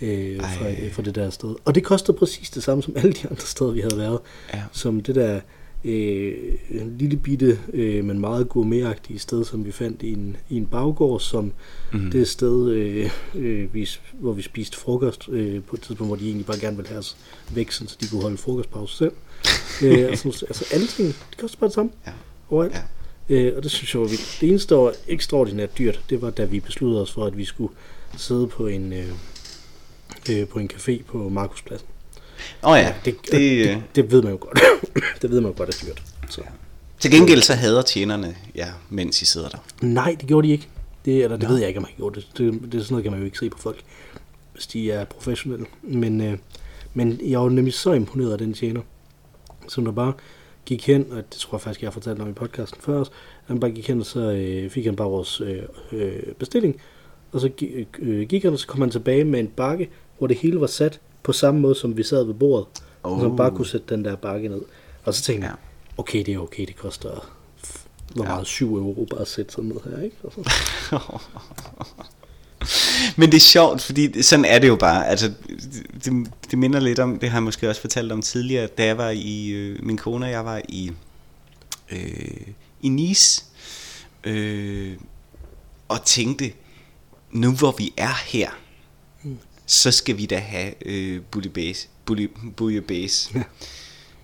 [0.00, 1.54] øh, fra, øh, fra det der sted.
[1.64, 4.18] Og det kostede præcis det samme som alle de andre steder, vi havde været.
[4.54, 4.62] Ja.
[4.72, 5.40] Som det der
[5.84, 6.34] øh,
[6.70, 10.66] en lille bitte, øh, men meget gourmetagtige sted, som vi fandt i en, i en
[10.66, 11.52] baggård, som
[11.92, 12.10] mm.
[12.10, 16.26] det sted, øh, øh, vi, hvor vi spiste frokost øh, på et tidspunkt, hvor de
[16.26, 17.16] egentlig bare gerne ville have os
[17.54, 19.12] væk, så de kunne holde frokostpause selv.
[19.82, 21.90] øh, altså, altså alle ting, det koster bare det samme.
[22.06, 22.12] Ja.
[22.50, 22.74] Overalt.
[22.74, 22.82] Ja.
[23.28, 24.38] Øh, og det synes jeg var vildt.
[24.40, 27.44] Det eneste, der var ekstraordinært dyrt, det var da vi besluttede os for, at vi
[27.44, 27.74] skulle
[28.16, 29.08] sidde på en, øh,
[30.30, 31.88] øh, på en café på Markuspladsen.
[32.62, 34.60] Åh oh ja, Det, det, det, øh, det, det ved man jo godt.
[35.22, 36.02] det ved man jo godt er dyrt.
[36.30, 36.40] Så.
[37.00, 39.58] til gengæld så hader tjenerne ja, mens I sidder der.
[39.80, 40.68] Nej, det gjorde de ikke.
[41.04, 42.28] Det, eller det ved jeg ikke, om man gjorde det.
[42.38, 42.72] det.
[42.72, 43.80] Det er sådan noget, kan man jo ikke se på folk,
[44.52, 45.66] hvis de er professionelle.
[45.82, 46.38] Men, øh,
[46.94, 48.80] men jeg var nemlig så imponeret af den tjener,
[49.68, 50.12] som der bare
[50.64, 53.08] gik hen, og det tror jeg faktisk, jeg har fortalt om i podcasten før at
[53.46, 56.80] han bare gik hen, og så øh, fik han bare vores øh, øh, bestilling,
[57.32, 60.26] og så gi- øh, gik han, og så kom han tilbage med en bakke, hvor
[60.26, 62.66] det hele var sat på samme måde, som vi sad ved bordet,
[63.02, 63.12] oh.
[63.12, 64.62] og så bare kunne sætte den der bakke ned.
[65.04, 65.54] Og så tænkte jeg,
[65.96, 66.00] Ja.
[66.00, 67.32] okay, det er okay, det koster
[68.14, 68.30] hvor Ja.
[68.30, 70.16] meget 7 euro bare at sætte sådan noget her, ikke?
[70.22, 70.42] Og så,
[73.16, 75.06] Men det er sjovt, fordi sådan er det jo bare.
[75.08, 75.32] Altså,
[76.04, 78.98] det, det minder lidt om, det har jeg måske også fortalt om tidligere, da jeg
[78.98, 80.90] var i, øh, min kone og jeg var i,
[81.90, 82.46] øh,
[82.82, 83.44] i Nice,
[84.24, 84.96] øh,
[85.88, 86.52] og tænkte,
[87.30, 88.50] nu hvor vi er her,
[89.66, 91.88] så skal vi da have øh, bouillabaisse.
[92.10, 93.44] Bouill- Bouillabaisse.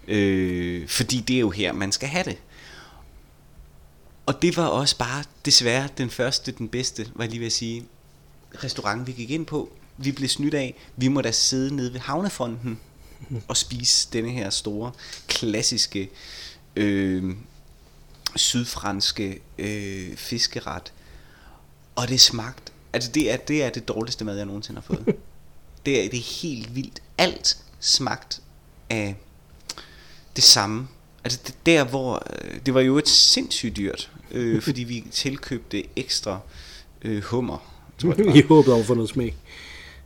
[0.08, 2.36] øh, fordi det er jo her, man skal have det.
[4.26, 7.52] Og det var også bare desværre den første, den bedste, var jeg lige ved at
[7.52, 7.84] sige,
[8.64, 9.72] restaurant, vi gik ind på.
[9.96, 12.80] Vi blev snydt af, vi må da sidde nede ved havnefonden
[13.48, 14.92] og spise denne her store,
[15.28, 16.10] klassiske,
[16.76, 17.36] øh,
[18.36, 20.92] sydfranske øh, fiskeret.
[21.96, 25.16] Og det smagte, altså det er, det er det dårligste mad, jeg nogensinde har fået.
[25.86, 27.02] det, er, det er helt vildt.
[27.18, 28.42] Alt smagt
[28.90, 29.16] af
[30.36, 30.88] det samme.
[31.24, 35.84] Altså det, der hvor, øh, det var jo et sindssygt dyrt, øh, fordi vi tilkøbte
[35.96, 36.40] ekstra
[37.02, 37.71] øh, hummer.
[38.02, 38.36] Tror jeg.
[38.36, 39.34] I håbet om at få noget smag.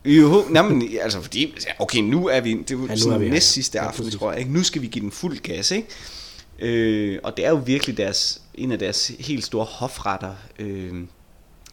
[0.05, 3.15] Jo, nej, men, altså fordi, okay, nu er vi, det er jo Ja, ja, sådan
[3.15, 3.61] er vi næst ja.
[3.61, 4.19] sidste Ja, aften, præcis.
[4.19, 4.53] tror jeg, ikke?
[4.53, 5.89] Nu skal vi give den fuld gas, ikke?
[6.59, 10.93] Øh, og det er jo virkelig deres, en af deres helt store hofretter øh,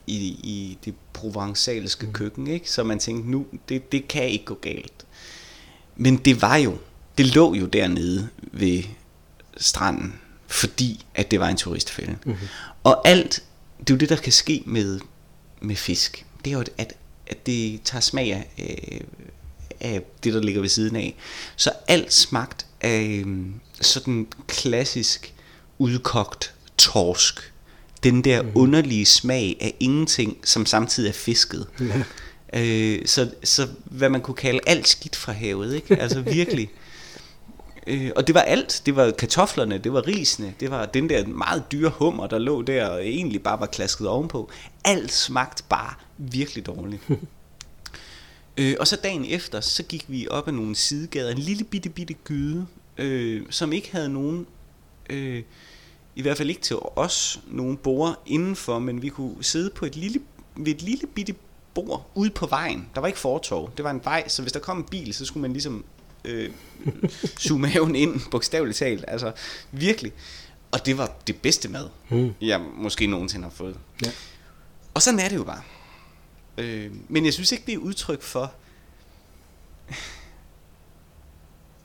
[0.07, 2.13] i, i det provençalske mm.
[2.13, 2.71] køkken, ikke?
[2.71, 5.05] Så man tænkte, nu, det, det kan ikke gå galt.
[5.95, 6.77] Men det var jo,
[7.17, 8.83] det lå jo dernede ved
[9.57, 10.13] stranden,
[10.47, 12.15] fordi at det var en turistfælde.
[12.25, 12.47] Mm-hmm.
[12.83, 13.43] Og alt,
[13.79, 14.99] det er jo det, der kan ske med,
[15.63, 16.25] med fisk.
[16.45, 16.93] Det er jo, at,
[17.27, 18.99] at det tager smag af, øh,
[19.79, 21.15] af det, der ligger ved siden af.
[21.55, 25.33] Så alt smagt af øhm, sådan klassisk
[25.77, 27.53] udkogt torsk.
[28.03, 28.51] Den der mm.
[28.55, 31.67] underlige smag af ingenting, som samtidig er fisket.
[32.53, 35.95] Øh, så, så hvad man kunne kalde alt skidt fra havet, ikke?
[35.99, 36.69] Altså virkelig.
[37.87, 38.81] Øh, og det var alt.
[38.85, 42.61] Det var kartoflerne, det var risene, det var den der meget dyre hummer, der lå
[42.61, 44.49] der og egentlig bare var klasket ovenpå.
[44.85, 47.01] Alt smagte bare virkelig dårligt.
[48.57, 51.89] øh, og så dagen efter, så gik vi op ad nogle sidegader, en lille bitte
[51.89, 52.65] bitte gyde,
[52.97, 54.47] øh, som ikke havde nogen,
[55.09, 55.43] øh,
[56.15, 59.95] i hvert fald ikke til os, nogen borer indenfor, men vi kunne sidde på et
[59.95, 60.19] lille,
[60.55, 61.35] ved et lille bitte
[61.73, 62.89] bord ude på vejen.
[62.95, 65.25] Der var ikke fortov, det var en vej, så hvis der kom en bil, så
[65.25, 65.85] skulle man ligesom
[66.25, 66.51] øh,
[67.37, 69.05] suge maven ind, bogstaveligt talt.
[69.07, 69.31] Altså
[69.71, 70.13] virkelig.
[70.71, 72.33] Og det var det bedste mad, Mm.
[72.41, 73.79] jeg måske nogensinde har fået.
[74.05, 74.11] Ja.
[74.93, 75.61] Og sådan er det jo bare.
[76.57, 78.53] Øh, men jeg synes ikke, det er udtryk for...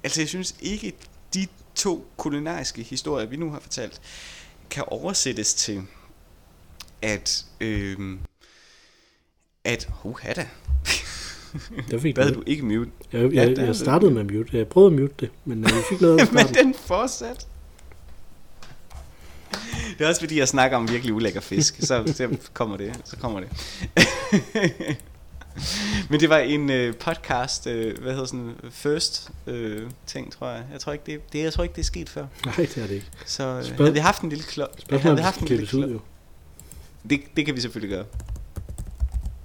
[0.02, 0.92] altså, jeg synes ikke,
[1.34, 4.00] de to kulinariske historier, vi nu har fortalt,
[4.70, 5.82] kan oversættes til,
[7.02, 7.44] at...
[7.60, 8.18] Øh,
[9.64, 9.88] at...
[9.90, 10.48] Huha da.
[11.90, 12.28] Der fik Hvad du.
[12.28, 12.90] havde du ikke mute?
[13.12, 14.56] Jeg, jeg, Ja, jeg, jeg startede med mute.
[14.58, 17.46] Jeg prøvede at mute det, men øh, vi fik noget af Men den fortsat.
[19.98, 21.76] Det er også fordi, jeg snakker om virkelig ulækker fisk.
[21.80, 23.00] Så, så kommer det.
[23.04, 23.48] Så kommer det.
[26.10, 30.62] Men det var en øh, podcast, øh, hvad hedder sådan, first øh, ting, tror jeg.
[30.72, 32.26] Jeg tror ikke, det, det, jeg tror ikke, det er sket før.
[32.46, 33.06] Nej, det er det ikke.
[33.26, 34.70] Så øh, Spørg- havde vi haft en lille klok.
[34.78, 36.00] Spørgsmålet Havde vi haft en lille jo.
[37.10, 38.04] Det, det kan vi selvfølgelig gøre.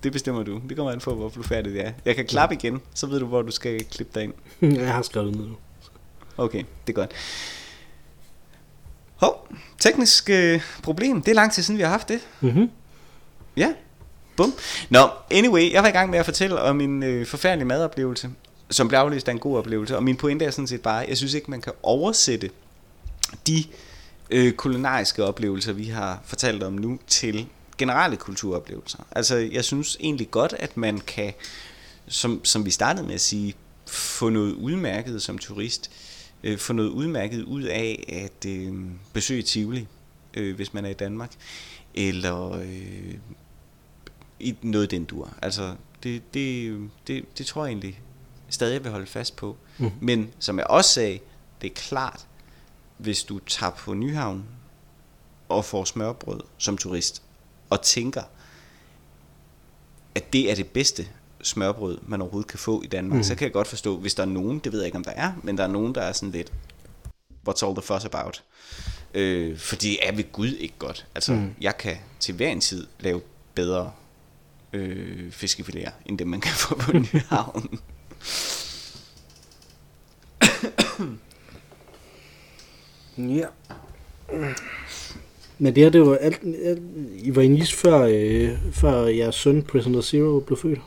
[0.04, 0.62] Det bestemmer du.
[0.70, 1.92] Det kommer an på, hvor blufærdigt det er.
[2.06, 4.34] Jeg kan klappe igen, så ved du, hvor du skal klippe dig ind.
[4.80, 5.56] Jeg har skrevet ned nu.
[6.38, 7.12] Okay, det er godt.
[9.16, 9.48] Hov,
[9.80, 11.22] teknisk øh, problem.
[11.22, 12.20] Det er lang tid siden, vi har haft det.
[12.42, 12.70] Mm-hmm.
[13.58, 13.74] Ja,
[14.38, 14.54] bum.
[14.90, 18.30] Nå, anyway, jeg var i gang med at fortælle om min øh, forfærdelige madoplevelse,
[18.70, 19.96] som blev aflyst af en god oplevelse.
[19.96, 22.50] Og min pointe er sådan set bare, jeg synes ikke, man kan oversætte
[23.48, 23.64] de
[24.30, 27.48] øh, kulinariske oplevelser, vi har fortalt om nu, til
[27.84, 29.00] generelle kulturoplevelser.
[29.12, 31.34] Altså, jeg synes egentlig godt, at man kan,
[32.08, 33.54] som, som vi startede med at sige,
[33.88, 35.92] få noget udmærket som turist,
[36.44, 38.74] øh, få noget udmærket ud af at øh,
[39.14, 39.88] besøge Tivoli,
[40.34, 41.32] øh, hvis man er i Danmark,
[41.96, 43.14] eller øh,
[44.40, 45.34] i noget den dur.
[45.42, 48.02] Altså, det, det, det, det tror jeg egentlig
[48.50, 49.58] stadig, vil holde fast på.
[49.78, 49.92] Mhm.
[50.00, 51.20] Men som jeg også sagde,
[51.62, 52.28] det er klart,
[52.98, 54.46] hvis du tager på Nyhavn
[55.50, 57.24] og får smørbrød som turist,
[57.74, 58.22] og tænker,
[60.16, 61.08] at det er det bedste,
[61.42, 63.24] smørbrød, man overhovedet kan få i Danmark, mm.
[63.24, 65.12] så kan jeg godt forstå, hvis der er nogen, det ved jeg ikke, om der
[65.12, 66.54] er, men der er nogen, der er sådan lidt,
[67.50, 68.44] what's all the fuss about?
[69.14, 71.08] Øh, fordi er ved Gud ikke godt.
[71.16, 71.56] Altså, mm.
[71.62, 73.22] jeg kan til hver en tid lave
[73.56, 73.92] bedre
[74.74, 77.80] øh, fiskefiléer, end det man kan få på Nyhavn.
[83.40, 83.48] ja.
[85.60, 86.40] Men det her, det var alt,
[87.18, 90.80] I var i Nice før, øh, før jeres søn, Prisoner Zero, blev født.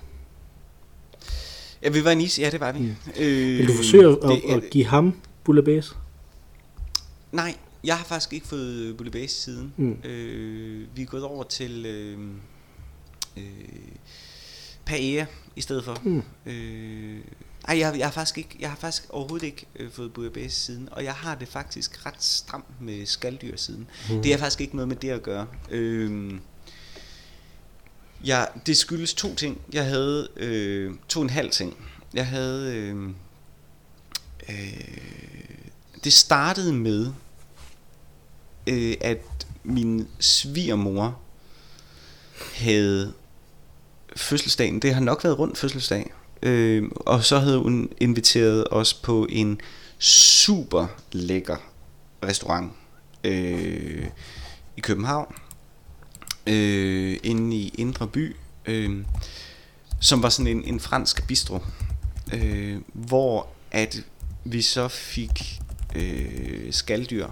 [1.83, 2.79] Ja, vi var i Nice, ja, det var vi.
[2.79, 2.95] Mm.
[3.21, 5.95] Øh, Vil du forsøge at, det, at, give ham bouillabaisse?
[7.33, 9.73] Nej, jeg har faktisk ikke fået bouillabaisse siden.
[9.77, 9.97] Mm.
[10.05, 12.19] Øh, vi er gået over til øh,
[13.37, 13.43] øh,
[14.85, 15.27] paella
[15.57, 15.99] i stedet for.
[16.05, 16.23] Mm.
[16.47, 17.19] Øh,
[17.69, 20.89] ej, jeg, jeg, har faktisk ikke, jeg har faktisk overhovedet ikke øh, fået bouillabaisse siden,
[20.93, 23.87] og jeg har det faktisk ret stramt med skalddyr siden.
[24.11, 24.23] Mm.
[24.23, 25.47] Det er faktisk ikke noget med det at gøre.
[25.71, 26.35] Øh,
[28.25, 29.61] Ja, det skyldes to ting.
[29.73, 31.77] Jeg havde øh, to en halv ting.
[32.15, 32.75] Jeg havde...
[32.75, 33.11] Øh,
[34.49, 34.99] øh,
[36.05, 37.13] det startede med,
[38.67, 41.21] øh, at min svigermor
[42.55, 43.13] havde
[44.17, 44.83] fødselsdagen.
[44.83, 46.13] Det har nok været rundt fødselsdag.
[46.47, 49.61] Øh, og så havde hun inviteret os på en
[49.99, 51.57] super lækker
[52.25, 52.73] restaurant
[53.25, 54.07] øh,
[54.77, 55.35] i København
[56.47, 59.05] øh, inde i Indre By, øh,
[60.01, 61.61] som var sådan en, en fransk bistro,
[62.33, 64.05] øh, hvor at
[64.45, 65.61] vi så fik
[65.95, 67.27] øh, skalddyr.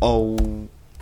[0.00, 0.40] Og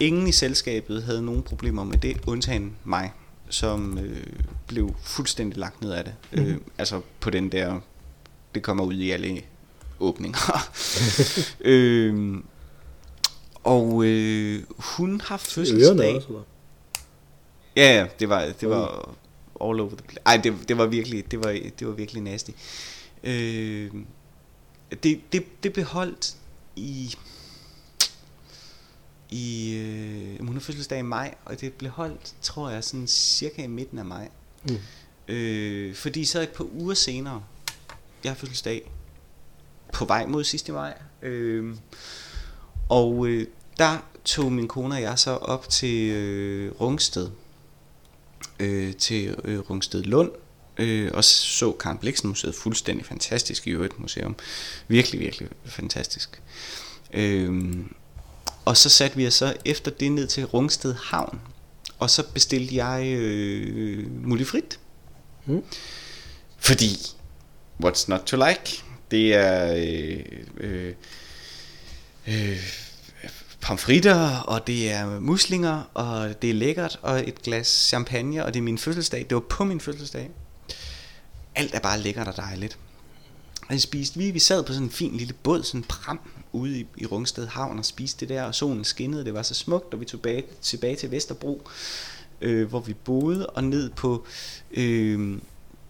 [0.01, 3.13] ingen i selskabet havde nogen problemer med det, undtagen mig,
[3.51, 4.27] som øh,
[4.67, 6.15] blev fuldstændig lagt ned af det.
[6.33, 6.51] Mm-hmm.
[6.51, 7.81] Øh, altså på den der,
[8.55, 9.43] det kommer ud i alle
[10.01, 10.69] åbninger.
[11.61, 12.37] øh,
[13.65, 16.15] og øh, hun har fødselsdag.
[16.17, 16.43] Også, eller?
[17.77, 19.17] Ja, ja, det var, det var
[19.61, 20.21] all over the place.
[20.27, 22.51] Ej, det, det var virkelig, det var, det var virkelig nasty.
[23.25, 23.91] Øh,
[25.03, 26.37] det, det, det blev holdt
[26.77, 27.15] i
[29.31, 33.63] i øh, hun har fødselsdag i maj, og det blev holdt, tror jeg, sådan cirka
[33.63, 34.29] i midten af maj.
[34.69, 34.77] Mm.
[35.29, 37.45] Øh, fordi så et par uger senere,
[38.25, 38.91] jeg har fødselsdag
[39.93, 41.77] på vej mod sidste maj, øh,
[42.89, 43.47] og øh,
[43.79, 47.31] der tog min kone og jeg så op til øh, Rungsted,
[48.61, 50.31] øh, til øh, Rungsted Lund,
[50.79, 54.37] øh, og så Karen Bliksen Museet, fuldstændig fantastisk i øvrigt museum.
[54.89, 56.43] Virkelig, virkelig fantastisk.
[57.15, 57.75] Øh,
[58.69, 61.41] og så satte vi os så efter det ned til Rungsted Havn,
[61.99, 64.79] og så bestilte jeg øh, mulifrit.
[65.47, 65.63] Mm.
[66.59, 66.97] Fordi,
[67.85, 68.83] what's not to like?
[69.11, 69.75] Det er...
[69.77, 70.25] Øh,
[70.57, 70.95] øh,
[72.27, 72.59] øh,
[73.61, 78.61] pomfritter, og det er muslinger, og det er lækkert, og et glas champagne, og det
[78.61, 79.21] er min fødselsdag.
[79.21, 80.31] Det var på min fødselsdag.
[81.55, 82.79] Alt er bare lækkert og dejligt.
[83.61, 86.21] Og jeg spiste, vi, vi sad på sådan en fin lille båd, sådan en pram,
[86.53, 89.55] ude i, i Rungsted Havn og spiste det der, og solen skinnede, det var så
[89.55, 91.63] smukt, og vi tog tilbage, tilbage til Vesterbro,
[92.41, 94.27] øh, hvor vi boede, og ned på
[94.71, 95.39] øh,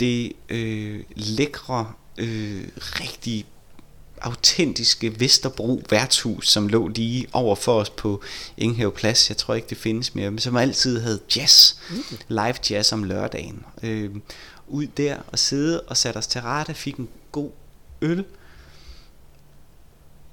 [0.01, 3.47] det øh, lækre, øh, rigtig
[4.21, 8.23] autentiske Vesterbro værtshus, som lå lige over for os på
[8.57, 9.29] Inghave Plads.
[9.29, 12.03] Jeg tror ikke, det findes mere, men som altid havde jazz, mm.
[12.29, 13.65] live jazz om lørdagen.
[13.83, 14.11] Øh,
[14.69, 17.51] ud der og sidde og satte os til rette, fik en god
[18.03, 18.25] øl,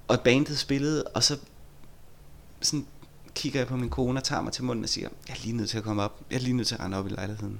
[0.08, 1.38] og bandet spillede, og så
[2.62, 2.86] sådan
[3.36, 5.58] kigger jeg på min kone og tager mig til munden og siger, jeg er lige
[5.58, 7.60] nødt til at komme op, jeg er lige nødt til at rende op i lejligheden.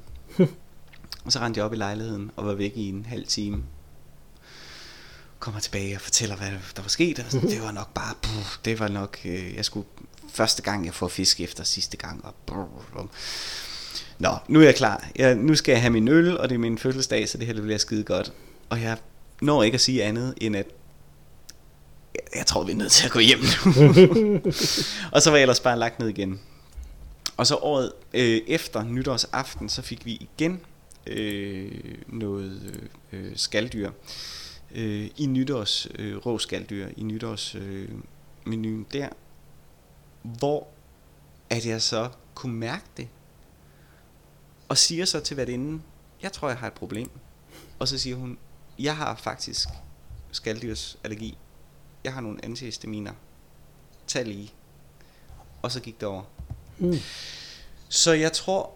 [1.26, 3.64] og så rendte jeg op i lejligheden og var væk i en halv time
[5.46, 7.20] kommer tilbage og fortæller, hvad der var sket.
[7.20, 9.88] Og sådan, det var nok bare, brrr, det var nok, øh, jeg skulle
[10.34, 12.26] første gang, jeg får fisk efter sidste gang.
[12.26, 12.34] Og
[14.20, 15.10] Nå, nu er jeg klar.
[15.16, 17.54] Jeg, nu skal jeg have min øl, og det er min fødselsdag, så det her
[17.54, 18.34] det bliver skide godt.
[18.70, 18.98] Og jeg
[19.42, 20.66] når ikke at sige andet, end at
[22.36, 24.42] jeg, tror, vi er nødt til at gå hjem nu.
[25.14, 26.40] og så var jeg ellers bare lagt ned igen.
[27.38, 30.62] Og så året øh, efter nytårsaften, så fik vi igen
[31.08, 31.72] øh,
[32.08, 33.92] noget øh, skalddyr
[34.76, 37.90] øh, i nytårs øh, råskaldyr, i nytårs øh,
[38.46, 39.10] menuen der,
[40.22, 40.68] hvor
[41.50, 43.08] at jeg så kunne mærke det,
[44.70, 45.84] og siger så til værtinden,
[46.22, 47.10] jeg tror, jeg har et problem.
[47.80, 48.38] Og så siger hun,
[48.80, 49.68] jeg har faktisk
[50.32, 51.38] skaldyrsallergi.
[52.06, 53.12] Jeg har nogle antihistaminer.
[54.08, 54.54] Tag lige.
[55.62, 56.24] Og så gik det over.
[56.78, 56.98] Mm.
[57.90, 58.72] Så jeg tror,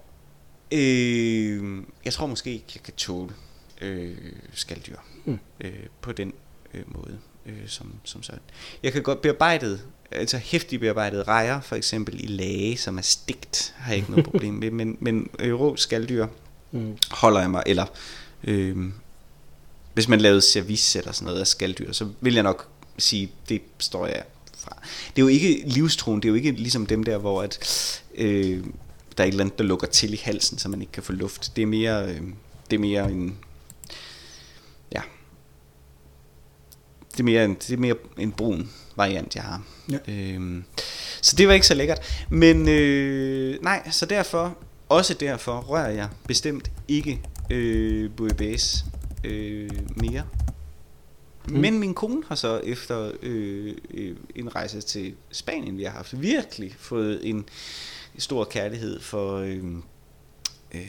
[0.72, 3.34] øh, jeg tror måske ikke, jeg kan tåle
[3.82, 4.18] øh,
[4.54, 5.39] skalddyr mm.
[5.60, 6.34] øh, på den
[6.74, 8.42] øh, måde øh, som, som sådan.
[8.84, 13.76] Jeg kan godt bearbejdet, altså hæftigt bearbejdet rejer, for eksempel i lage, som er stigt,
[13.78, 16.28] har jeg ikke noget problem med, men, men øh, rå skalddyr,
[16.72, 16.98] mm.
[17.12, 17.86] holder jeg mig, eller
[18.44, 18.78] øh,
[19.94, 23.62] hvis man lavede service eller sådan noget af skalddyr, så vil jeg nok sige, det
[23.80, 24.24] står jeg
[24.58, 24.78] fra.
[25.16, 27.60] Det er jo ikke livstruen, det er jo ikke ligesom dem der, hvor at,
[28.16, 28.64] øh,
[29.18, 31.12] der er et eller andet, der lukker til i halsen, så man ikke kan få
[31.12, 31.52] luft.
[31.56, 32.22] Det er mere, øh,
[32.70, 33.38] det er mere en,
[34.92, 35.02] ja,
[37.12, 39.64] det er mere en, det er mere en brun variant, jeg har.
[39.92, 39.98] Ja.
[40.08, 40.64] Øhm,
[41.22, 42.26] så det var ikke så lækkert.
[42.30, 44.58] Men øh, nej, så derfor,
[44.90, 48.86] også derfor rører jeg bestemt ikke øh, bouillabaisse
[49.24, 50.24] øh, mere.
[51.50, 51.60] Mm.
[51.60, 56.22] Men min kone har så efter øh, øh, en rejse til Spanien, vi har haft,
[56.22, 57.46] virkelig fået en
[58.18, 59.38] stor kærlighed for...
[59.38, 59.64] Øh,
[60.74, 60.82] øh,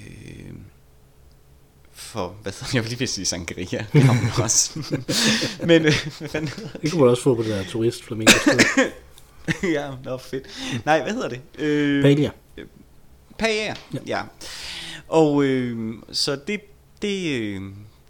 [1.92, 4.78] for, hvad hedder jeg vil lige sige sangria, det har man også.
[5.66, 6.78] Men, øh, hvad fanden det?
[6.82, 8.32] Det kunne man også få på det der turist flamingo
[9.76, 10.46] ja, nå fedt.
[10.84, 11.40] Nej, hvad hedder det?
[11.58, 12.30] Øh, Paella.
[13.38, 13.98] Paella, ja.
[14.06, 14.22] ja.
[15.08, 16.60] Og øh, så det,
[17.02, 17.62] det, øh,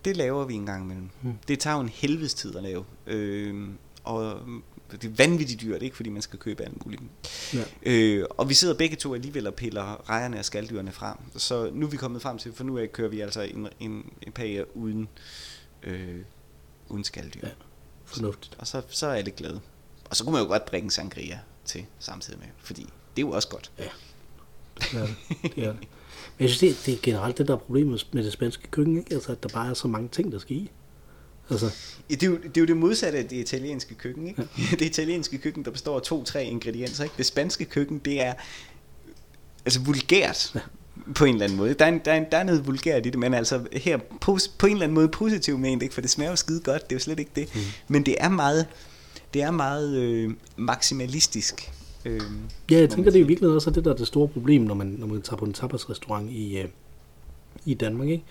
[0.04, 1.08] det laver vi en gang imellem.
[1.20, 1.38] Hmm.
[1.48, 2.84] Det tager jo en helvedes tid at lave.
[3.06, 3.68] Øh,
[4.04, 4.40] og
[4.92, 7.02] det er vanvittigt dyrt, ikke fordi man skal købe alt muligt.
[7.54, 7.64] Ja.
[7.82, 11.16] Øh, og vi sidder begge to alligevel og piller rejerne og skaldyrene frem.
[11.36, 14.32] Så nu er vi kommet frem til, for nu kører vi altså en, en, en
[14.32, 15.08] pager uden,
[15.82, 16.20] øh,
[16.88, 17.40] uden skalddyr.
[17.42, 17.50] Ja,
[18.04, 18.56] fornuftigt.
[18.58, 19.60] Og så, så er alle glade.
[20.10, 23.30] Og så kunne man jo godt drikke sangria til samtidig med, fordi det er jo
[23.30, 23.72] også godt.
[23.78, 23.88] Ja,
[24.78, 25.16] det er det.
[25.56, 25.88] det, er det.
[26.40, 28.98] Men jeg synes, det, det er generelt det, der er problemet med det spanske køkken,
[28.98, 29.14] ikke?
[29.14, 30.70] Altså, at der bare er så mange ting, der skal i.
[31.50, 31.70] Altså.
[32.10, 34.26] Det, er jo, det er jo det modsatte af det italienske køkken.
[34.26, 34.48] Ikke?
[34.58, 34.62] Ja.
[34.78, 37.04] Det italienske køkken, der består af to-tre ingredienser.
[37.04, 37.14] Ikke?
[37.18, 38.34] Det spanske køkken, det er
[39.64, 40.52] altså vulgært.
[40.54, 40.60] Ja
[41.14, 41.74] på en eller anden måde.
[41.74, 43.98] Der er, en, der, er en, der er noget vulgært i det, men altså her
[44.20, 45.94] på, på en eller anden måde positivt ment, ikke?
[45.94, 47.54] for det smager jo skide godt, det er jo slet ikke det.
[47.54, 47.60] Mm.
[47.88, 48.66] Men det er meget,
[49.34, 51.72] det er meget øh, maksimalistisk.
[52.04, 52.20] Øh,
[52.70, 54.86] ja, jeg tænker, det er virkelig også det, der er det store problem, når man,
[54.86, 56.68] når man tager på en tapasrestaurant i, øh,
[57.64, 58.08] i Danmark.
[58.08, 58.24] Ikke?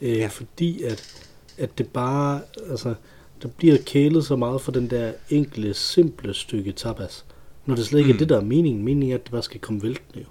[0.00, 0.26] Øh, ja.
[0.26, 2.40] Fordi at at det bare,
[2.70, 2.94] altså,
[3.42, 7.24] der bliver kælet så meget for den der enkle, simple stykke tapas.
[7.66, 8.16] Når det slet ikke mm.
[8.16, 8.84] er det, der er meningen.
[8.84, 10.26] Meningen er, at det bare skal komme væltende jo.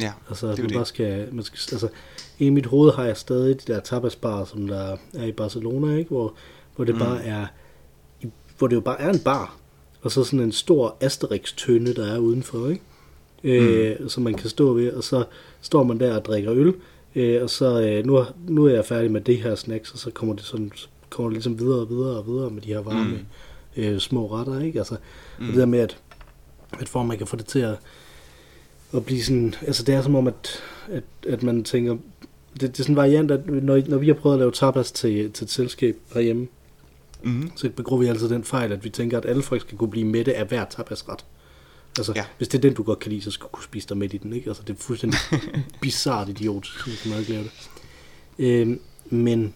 [0.00, 1.88] Ja, altså, det man bare skal, man skal, altså,
[2.38, 6.08] i mit hoved har jeg stadig de der tapasbar, som der er i Barcelona, ikke?
[6.08, 6.34] Hvor,
[6.76, 7.00] hvor det mm.
[7.00, 7.46] bare er,
[8.58, 9.56] hvor det jo bare er en bar,
[10.02, 12.82] og så sådan en stor Asterix-tønde, der er udenfor, ikke?
[13.44, 14.08] Øh, mm.
[14.08, 15.24] Som man kan stå ved, og så
[15.60, 16.74] står man der og drikker øl,
[17.14, 20.10] Øh, og så øh, nu, nu er jeg færdig med det her snacks, og så
[20.10, 20.72] kommer det sådan
[21.10, 23.10] kommer det ligesom videre og videre og videre med de her varme
[23.76, 23.82] mm.
[23.82, 24.78] øh, små retter, ikke?
[24.78, 24.96] Altså,
[25.38, 25.44] mm.
[25.44, 25.98] og det der med, at,
[26.80, 27.76] at for man kan få det til at,
[28.94, 31.96] at blive sådan, altså det er som om, at, at, at man tænker,
[32.52, 34.92] det, det er sådan en variant, at når, når vi har prøvet at lave tapas
[34.92, 36.48] til, til et selskab herhjemme,
[37.22, 37.50] mm.
[37.56, 40.06] så begår vi altid den fejl, at vi tænker, at alle folk skal kunne blive
[40.06, 41.24] mætte af hver tapasret.
[41.98, 42.24] Altså, ja.
[42.36, 44.14] hvis det er den, du godt kan lide, så skal du kunne spise dig med
[44.14, 44.50] i den, ikke?
[44.50, 45.18] Altså, det er fuldstændig
[45.82, 47.52] bizart idiotisk, så kan man ikke lave det.
[48.38, 49.54] Øhm, men,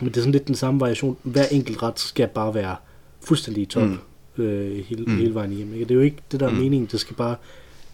[0.00, 1.16] men det er sådan lidt den samme variation.
[1.22, 2.76] Hver enkelt ret skal bare være
[3.20, 3.88] fuldstændig top
[4.36, 4.42] mm.
[4.42, 5.16] øh, hele, mm.
[5.16, 5.72] hele vejen hjem.
[5.72, 5.84] Ikke?
[5.84, 6.56] Det er jo ikke det, der er mm.
[6.56, 6.88] meningen.
[6.92, 7.36] Det skal bare...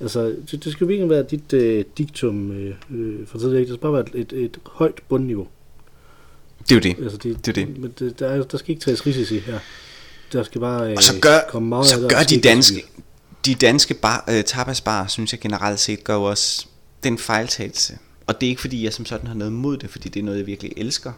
[0.00, 3.68] Altså, det, det skal jo virkelig være dit øh, diktum øh, øh, for det, det
[3.68, 5.48] skal bare være et, et, et højt bundniveau.
[6.68, 7.04] Det er jo det.
[7.04, 7.78] Altså, det, det, er det.
[7.78, 9.58] Men det, der, er, der skal ikke tages risici her.
[10.32, 12.84] Der skal bare øh, og så gør, komme meget så gør de danske,
[13.46, 16.66] de danske bar, uh, tapasbar, synes jeg generelt set, gør jo også
[17.04, 17.98] den fejltagelse.
[18.26, 20.24] Og det er ikke fordi, jeg som sådan har noget mod det, fordi det er
[20.24, 21.12] noget, jeg virkelig elsker.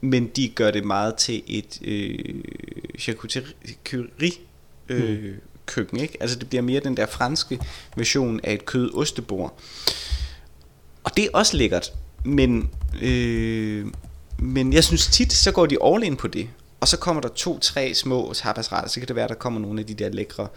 [0.00, 2.18] Men de gør det meget til et øh,
[2.98, 4.32] charcuterie
[4.88, 5.34] øh, mm.
[5.66, 6.16] køkken, ikke?
[6.20, 7.60] Altså det bliver mere den der franske
[7.96, 9.58] version af et kød-ostebord.
[11.04, 11.92] Og det er også lækkert,
[12.24, 12.70] men,
[13.02, 13.86] øh,
[14.42, 16.48] men jeg synes tit, så går de all in på det.
[16.80, 19.86] Og så kommer der to-tre små tapasretter, så kan det være, der kommer nogle af
[19.86, 20.48] de der lækre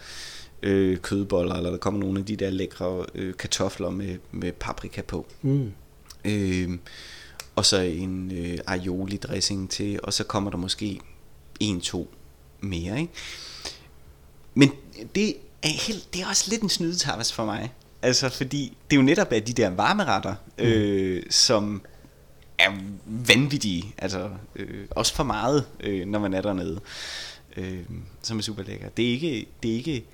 [0.62, 5.02] øh, kødboller, eller der kommer nogle af de der lækre øh, kartofler med, med paprika
[5.02, 5.26] på.
[5.42, 5.72] Mm.
[6.24, 6.70] Øh,
[7.56, 11.00] og så en øh, aioli dressing til, og så kommer der måske
[11.60, 12.10] en, to
[12.60, 13.12] mere, ikke?
[14.54, 14.72] Men
[15.14, 17.72] det er, helt, det er også lidt en snydetapas for mig.
[18.02, 20.64] Altså, fordi det er jo netop af de der varmeretter, mm.
[20.64, 21.82] øh, som
[22.58, 22.72] er
[23.06, 23.94] vanvittige.
[23.98, 26.80] Altså, øh, også for meget, øh, når man er dernede.
[27.56, 27.82] Øh,
[28.22, 28.88] som er super lækker.
[28.88, 30.04] Det er ikke, det er ikke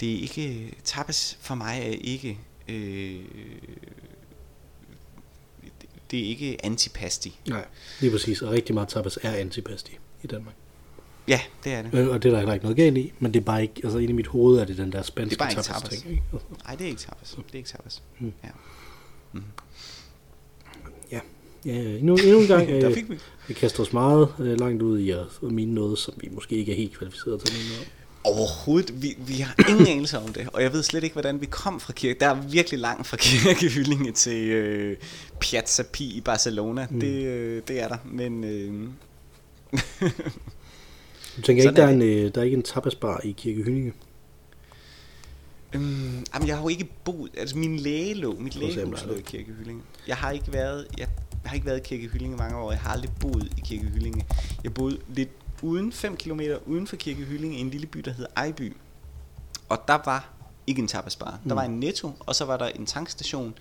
[0.00, 2.38] det er ikke, tapas for mig er ikke,
[2.68, 3.20] øh,
[6.10, 7.40] det er ikke antipasti.
[7.48, 7.66] Nej,
[8.00, 10.54] lige præcis, og rigtig meget tapas er antipasti i Danmark.
[11.28, 11.94] Ja, det er det.
[11.94, 13.74] Øh, og det er der heller ikke noget galt i, men det er bare ikke,
[13.84, 15.88] altså inde i mit hoved er det den der spanske det er bare tapas, tapas.
[15.88, 16.10] ting.
[16.10, 16.22] Ikke?
[16.64, 17.30] Nej, det er ikke tapas.
[17.30, 18.02] Det er ikke tapas.
[18.18, 18.32] Mm.
[18.44, 18.48] Ja.
[19.32, 19.42] Mm.
[21.64, 23.04] Ja, endnu, endnu en gang øh, vi.
[23.48, 26.72] vi kaster os meget øh, langt ud i at mine noget, som vi måske ikke
[26.72, 27.54] er helt kvalificeret til.
[27.70, 27.88] Noget.
[28.24, 31.46] Overhovedet, vi, vi har ingen anelse om det, og jeg ved slet ikke, hvordan vi
[31.46, 32.20] kom fra kirke.
[32.20, 34.96] Der er virkelig langt fra kirkehyllinge til øh,
[35.40, 36.86] Piazza Pi i Barcelona.
[36.90, 37.00] Mm.
[37.00, 38.44] Det, øh, det er der, men...
[38.44, 38.88] Øh,
[41.36, 43.92] Du tænker ikke, der er, en, øh, der er ikke en tapasbar i Kirkehyllinge?
[45.74, 47.30] Øhm, jamen, jeg har jo ikke boet...
[47.36, 48.36] Altså, min læge lå...
[48.38, 49.24] Mit at lægehus der lå i det.
[49.24, 49.82] Kirkehyllinge.
[50.06, 50.86] Jeg har ikke været...
[50.98, 51.08] Jeg,
[51.48, 52.70] jeg har ikke været i i mange år.
[52.70, 54.26] Jeg har aldrig boet i Kirkehyllinge.
[54.64, 55.30] Jeg boede lidt
[55.62, 58.76] uden 5 km uden for Kirkehyllinge i en lille by, der hed Ejby.
[59.68, 60.32] Og der var
[60.66, 61.40] ikke en tapasbar.
[61.48, 63.54] Der var en netto, og så var der en tankstation,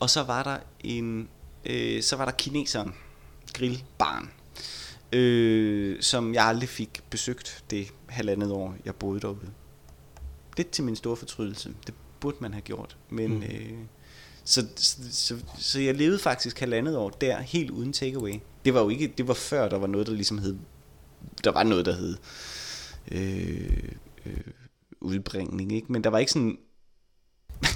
[0.00, 1.28] og så var der en...
[1.64, 2.94] Øh, så var der kineseren
[3.54, 4.30] grillbarn,
[5.12, 9.50] øh, som jeg aldrig fik besøgt det halvandet år, jeg boede derude.
[10.56, 11.74] Lidt til min store fortrydelse.
[11.86, 12.96] Det burde man have gjort.
[13.10, 13.42] Men, mm.
[13.42, 13.78] øh,
[14.50, 18.34] så, så, så, så jeg levede faktisk halvandet år der, helt uden takeaway.
[18.64, 20.56] Det var jo ikke, det var før, der var noget, der ligesom hed,
[21.44, 22.16] der var noget, der hed
[23.12, 23.82] øh,
[24.26, 24.36] øh,
[25.00, 25.92] udbringning, ikke?
[25.92, 26.58] Men der var ikke sådan...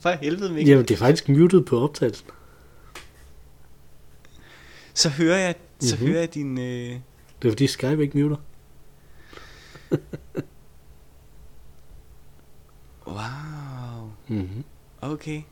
[0.00, 0.68] For helvede, Mikkel.
[0.70, 2.26] Jamen, det er faktisk muted på optagelsen.
[4.94, 6.00] Så hører jeg, så Mhm.
[6.00, 6.08] mm-hmm.
[6.12, 6.58] hører jeg din...
[6.58, 7.00] Øh,
[7.42, 8.36] Det er fordi Skype ikke muter.
[13.10, 14.64] wow, Mm-hmm.
[15.00, 15.42] okay.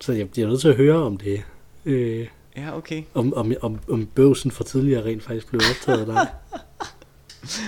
[0.00, 1.42] Så jeg bliver nødt til at høre om det.
[1.84, 2.26] Øh,
[2.56, 3.02] Ja, okay.
[3.14, 6.28] om, om, om, om bøvsen fra tidligere rent faktisk blev optaget af dig.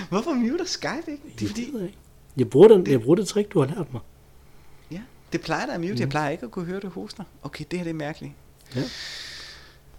[0.09, 1.23] Hvorfor muter Skype ikke?
[1.39, 1.97] Det er fordi, Det jeg ikke.
[2.37, 4.01] Jeg bruger, den, jeg bruger det trick, du har lært mig.
[4.91, 5.93] ja, det plejer der at mute.
[5.93, 5.99] Mm.
[5.99, 7.23] Jeg plejer ikke at kunne høre det hoster.
[7.43, 8.33] Okay, det her det er mærkeligt.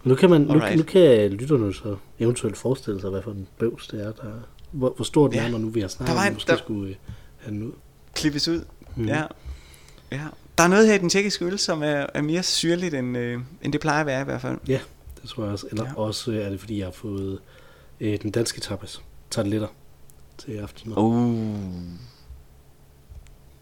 [0.03, 0.77] Nu kan, man, nu, Alright.
[0.77, 4.31] nu kan lytterne så eventuelt forestille sig, hvad for en bøvs det er, der,
[4.71, 5.45] hvor, hvor stor den Ja.
[5.45, 6.95] er, når nu vi har Der snakket var om, en- måske der- skulle øh,
[7.37, 7.71] have den ud.
[8.15, 8.63] Klippes ud.
[8.95, 9.05] Mm.
[9.07, 9.23] Ja.
[10.11, 10.21] ja.
[10.57, 13.39] Der er noget her i den tjekkiske øl, som er, er mere syrligt, end, øh,
[13.61, 14.57] end det plejer at være i hvert fald.
[14.67, 14.79] Ja,
[15.21, 15.67] det tror jeg også.
[15.71, 15.93] Eller ja.
[15.95, 17.39] Også øh, er det, fordi jeg har fået
[17.99, 19.01] øh, den danske tapas.
[19.31, 19.67] Tarteletter
[20.37, 20.97] til aftensmad.
[20.97, 21.35] Oh.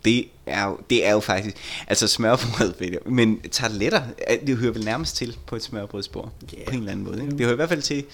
[0.05, 1.55] Det er, jo, det er jo faktisk...
[1.87, 4.01] Altså smørbrød, men tarteletter,
[4.47, 6.31] det hører vel nærmest til på et smørbrødsbord.
[6.53, 6.65] Ja.
[6.65, 7.21] På en eller anden måde.
[7.21, 7.31] Ikke?
[7.31, 8.05] Det hører i hvert fald til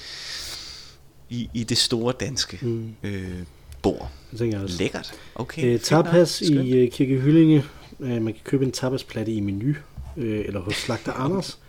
[1.30, 2.96] i, i det store danske Mm.
[3.04, 3.40] øh,
[3.84, 4.12] bord.
[4.32, 4.78] Jeg tænker også.
[4.80, 5.14] Lækkert.
[5.36, 5.74] Okay.
[5.74, 7.64] Øh, tapas i øh, Kirke Hyllinge.
[8.00, 9.74] Øh, man kan købe en tapasplatte i menu,
[10.18, 11.60] øh, eller hos Slagter Anders.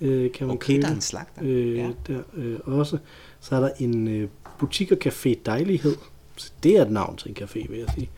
[0.00, 0.82] Øh, kan man Okay, købe.
[0.82, 1.42] der er en slagter.
[1.44, 1.90] Øh, Ja.
[2.06, 2.98] Der øh, også.
[3.40, 5.96] Så er der en øh, butik og café Dejlighed.
[6.36, 8.10] Så det er et navn til en café, vil jeg sige.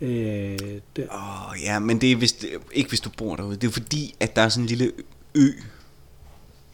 [0.00, 0.58] Øh,
[0.96, 3.56] der, Åh, oh, ja, men det er vist, ikke hvis du bor derude.
[3.56, 4.92] Det er fordi, at der er sådan en lille
[5.34, 5.40] ø,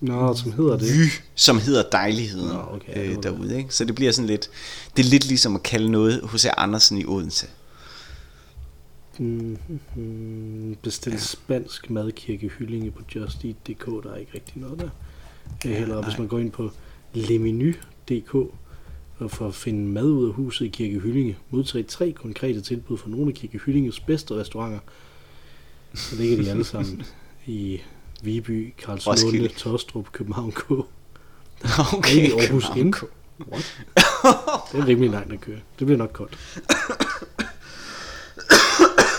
[0.06, 0.88] Nå, som hedder det.
[0.88, 1.04] vy,
[1.34, 3.22] som hedder Dejligheden Nå, okay, øh, det.
[3.22, 3.56] derude.
[3.56, 3.74] Ikke?
[3.74, 4.50] Så det bliver sådan lidt,
[4.96, 6.46] det er lidt ligesom at kalde noget H.C.
[6.56, 7.46] Andersen i Odense.
[9.18, 10.76] Mm-hmm.
[10.82, 11.18] Bestil ja.
[11.18, 13.86] spansk madkirke Hyllinge på justeat.dk.
[13.86, 14.88] Der er ikke rigtig noget der.
[15.64, 16.70] Ja, Ja, Eller hvis man går ind på
[17.14, 18.34] lemenu.dk
[19.18, 22.98] og for at finde mad ud af huset i Kirke Hyllinge, modtag tre konkrete tilbud
[22.98, 24.78] fra nogle af Kirke Hyllinges bedste restauranter.
[25.94, 27.02] Så ligger de alle sammen
[27.46, 27.80] i
[28.22, 29.48] Viby, Karlslunde.
[29.48, 30.70] Tostrup, København K.
[31.96, 32.92] Okay, Ikke Aarhus København Ind.
[32.92, 33.02] K.
[33.52, 33.76] What?
[34.72, 35.58] Det er rimelig langt at køre.
[35.78, 36.38] Det bliver nok koldt.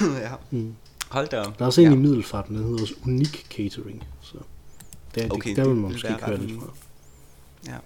[0.24, 0.32] ja.
[0.52, 0.76] Mm.
[1.10, 1.60] Hold da op.
[1.60, 1.93] Der er også en ja.
[1.93, 4.04] i Middelfart, den hedder også Unik Catering.
[4.22, 4.34] Så
[5.16, 6.74] der, okay, Okay, det, der vil det- man det måske der er køre lidt fra.
[7.68, 7.78] Ja.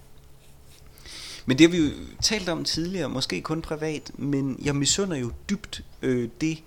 [1.46, 1.90] Men det har vi jo
[2.22, 6.58] talt om tidligere, måske kun privat, men jeg misunder jo dybt øh, det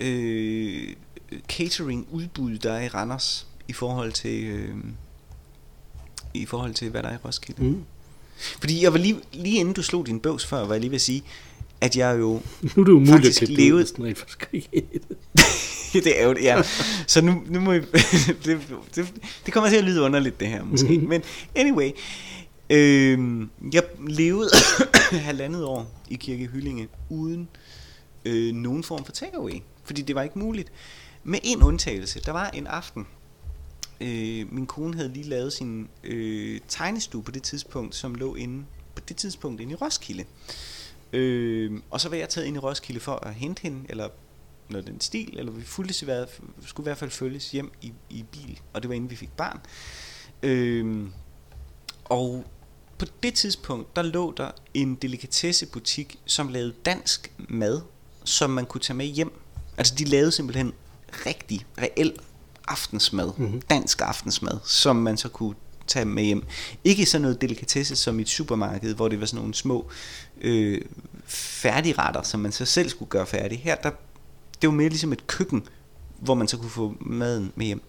[0.00, 0.88] øh,
[1.48, 4.74] catering-udbud, der er i Randers i forhold til øh,
[6.34, 7.62] i forhold til, hvad der er i Roskilde.
[7.64, 7.68] Mm.
[7.68, 7.84] Mm.
[8.36, 10.96] Fordi jeg var lige, lige inden du slog din bøvs før, var jeg lige ved
[10.96, 11.22] at sige,
[11.80, 14.50] at jeg jo Nu er det umuligt at Faktisk ud, hvis den rent faktisk
[16.04, 16.20] det.
[16.20, 16.62] er jo det, ja.
[17.06, 17.80] Så nu, nu må I,
[18.44, 18.60] det,
[18.94, 19.12] det,
[19.46, 20.98] det kommer til at lyde underligt, det her måske.
[20.98, 21.08] Mhm.
[21.08, 21.22] Men
[21.54, 21.90] anyway,
[22.70, 24.50] øh, jeg levede
[25.12, 27.48] halvandet år i Kirke Hyllinge uden
[28.24, 29.62] øh, nogen form for takeaway.
[29.84, 30.72] Fordi det var ikke muligt.
[31.24, 32.20] Med en undtagelse.
[32.26, 33.06] Der var en aften,
[34.02, 38.64] øh, min kone havde lige lavet sin øh, tegnestue på det tidspunkt, som lå inde
[38.94, 40.24] på det tidspunkt inde i Roskilde.
[41.12, 44.08] Øh, og så var jeg taget ind i Roskilde for at hente hende, eller
[44.70, 47.92] noget den stil, eller vi fulgtes i hvert, skulle i hvert fald følges hjem i,
[48.10, 49.60] i bil, og det var inden vi fik barn.
[50.42, 51.06] Øh,
[52.04, 52.44] og
[52.98, 57.80] på det tidspunkt, der lå der en delikatessebutik, som lavede dansk mad,
[58.24, 59.32] som man kunne tage med hjem.
[59.76, 60.72] Altså de lavede simpelthen
[61.26, 62.16] rigtig, reel
[62.68, 63.44] aftensmad, Mhm.
[63.46, 63.60] mm-hmm.
[63.70, 65.54] dansk aftensmad, som man så kunne
[65.86, 66.44] tage med hjem.
[66.84, 69.90] Ikke sådan noget delikatesse som i et supermarked, hvor det var sådan nogle små
[70.40, 70.80] øh,
[71.26, 73.58] færdigretter, som man så selv skulle gøre færdig.
[73.64, 73.90] Her, der,
[74.62, 75.62] det var mere ligesom et køkken,
[76.20, 77.82] hvor man så kunne få maden med hjem.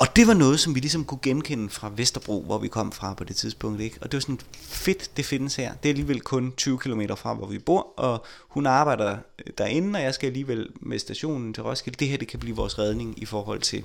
[0.00, 3.14] Og det var noget, som vi ligesom kunne genkende fra Vesterbro, hvor vi kom fra
[3.14, 3.80] på det tidspunkt.
[3.80, 3.98] Ikke?
[4.00, 5.74] Og det var sådan fedt, det findes her.
[5.74, 9.18] Det er alligevel kun 20 km fra, hvor vi bor, og hun arbejder
[9.58, 11.96] derinde, og jeg skal alligevel med stationen til Roskilde.
[11.98, 13.84] Det her, det kan blive vores redning i forhold til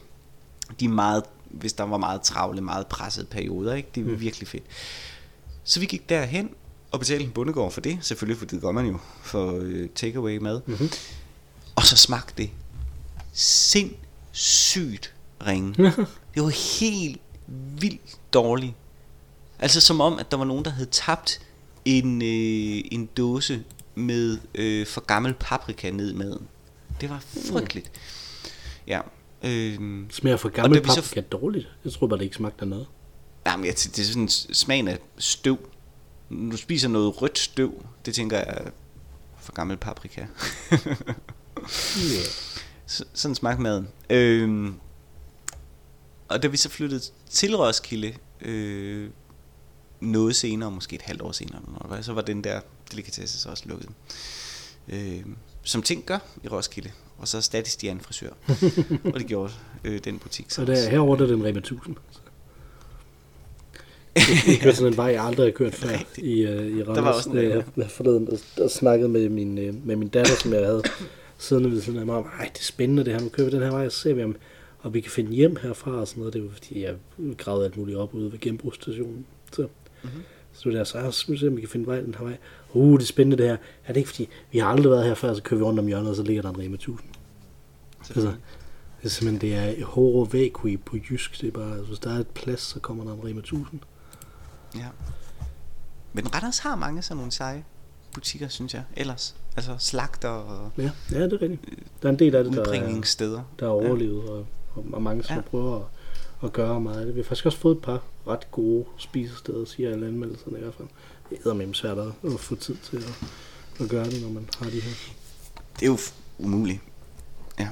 [0.80, 3.74] de meget, hvis der var meget travle, meget pressede perioder.
[3.74, 3.90] Ikke?
[3.96, 4.20] Det er mm.
[4.20, 4.64] virkelig fedt.
[5.64, 6.50] Så vi gik derhen
[6.92, 10.38] og betalte en bundegård for det, selvfølgelig, for det gør man jo for øh, takeaway
[10.38, 10.62] mad.
[10.66, 10.90] Mm-hmm.
[11.76, 12.50] Og så smagte det
[13.34, 15.15] sindssygt
[15.48, 15.74] ringe.
[16.36, 17.22] det var helt
[17.80, 18.74] vildt dårligt.
[19.60, 21.42] Altså som om, at der var nogen, der havde tabt
[21.86, 23.64] en, øh, en dåse
[23.96, 26.48] med øh, for gammel paprika ned maden.
[27.02, 27.92] Det var frygteligt.
[28.88, 29.02] Ja.
[29.44, 31.28] Øh, Smager for gammel paprika så...
[31.32, 31.68] dårligt?
[31.86, 32.88] Jeg tror bare, det ikke smagte af noget.
[33.46, 35.70] Jamen, jeg, det er sådan smagen af støv.
[36.30, 38.72] Du spiser noget rødt støv, det tænker jeg
[39.40, 40.22] for gammel paprika.
[40.72, 42.26] yeah.
[42.86, 43.88] Så, sådan smagte maden.
[44.10, 44.74] Øh,
[46.28, 49.10] og da vi så flyttede til Roskilde, øh,
[50.00, 52.60] noget senere, måske et halvt år senere, så var den der
[52.92, 53.90] delikatesse så også lukket.
[54.90, 55.26] Øh,
[55.64, 56.92] som ting gør i Roskilde.
[57.18, 58.30] Og så erstattes de en frisør.
[59.14, 59.54] og det gjorde
[59.84, 60.62] øh, den butik så.
[60.62, 61.96] Og der, herovre der er den Rema 1000.
[64.16, 66.96] Det er sådan en vej, jeg aldrig har kørt før i, uh, i Randers.
[66.96, 70.08] Der var også en, jeg, jeg forleden og, og snakkede med min, uh, med min
[70.08, 70.84] datter, som jeg havde
[71.38, 73.56] siddende ved siden af mig, om, ej, det er spændende det her, nu kører vi
[73.56, 74.36] den her vej, og så ser vi, om,
[74.86, 76.34] og vi kan finde hjem herfra og sådan noget.
[76.34, 76.96] Det var fordi, jeg
[77.38, 79.26] gravede alt muligt op ude ved genbrugsstationen.
[79.52, 79.62] Så,
[80.04, 80.24] mm-hmm.
[80.54, 82.38] så der, så så se, om vi kan finde vej den her vej.
[82.74, 83.58] Uh, det er spændende det her.
[83.86, 85.88] Er det ikke fordi, vi har aldrig været her før, så kører vi rundt om
[85.88, 87.10] hjørnet, og så ligger der en Rema 1000.
[88.00, 91.42] Altså, det er simpelthen, det er horror vacui på jysk.
[91.42, 93.80] Det er bare, altså, hvis der er et plads, så kommer der en Rema 1000.
[94.76, 94.88] Ja.
[96.14, 97.64] Men Randers har mange sådan nogle seje
[98.14, 99.36] butikker, synes jeg, ellers.
[99.56, 100.72] Altså slagter og...
[100.78, 101.62] Ja, ja det er rigtigt.
[102.02, 104.30] Der er en del af det, der er, der er overlevet, ja.
[104.30, 104.48] og
[104.94, 105.42] og mange, som ja.
[105.42, 105.84] prøver at,
[106.44, 107.16] at gøre meget af det.
[107.16, 110.74] Vi har faktisk også fået et par ret gode spisesteder, siger alle anmeldelserne i hvert
[110.74, 110.88] fald.
[111.30, 113.24] Det er med svært at få tid til at,
[113.80, 114.92] at gøre det, når man har de her.
[115.80, 115.98] Det er jo
[116.40, 116.80] umuligt.
[117.60, 117.70] Ja.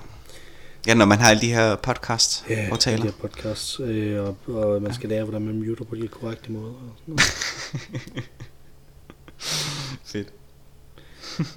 [0.87, 2.97] Ja, når man har alle de her podcasts ja, og taler.
[2.97, 5.15] Ja, de her podcasts, øh, og, og man skal ja.
[5.15, 6.73] lære, hvordan man muter på de korrekte måder.
[6.73, 7.17] Og sådan
[10.03, 10.33] Fedt.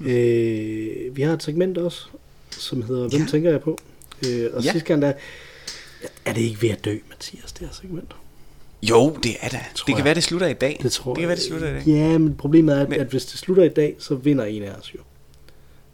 [0.01, 2.07] øh, vi har et segment også,
[2.51, 3.27] som hedder Hvem ja.
[3.27, 3.79] tænker jeg på?
[4.27, 4.73] Øh, og ja.
[4.73, 5.13] sidste gang der,
[6.25, 8.17] er det ikke ved at dø, Mathias, det her segment?
[8.83, 9.61] Jo, det er det.
[9.75, 10.05] Det kan jeg.
[10.05, 10.79] være, det slutter i dag.
[10.83, 11.87] Det tror det kan være, det slutter i dag.
[11.87, 13.01] Ja, men problemet er, at, men...
[13.01, 15.01] at hvis det slutter i dag, så vinder en af os jo.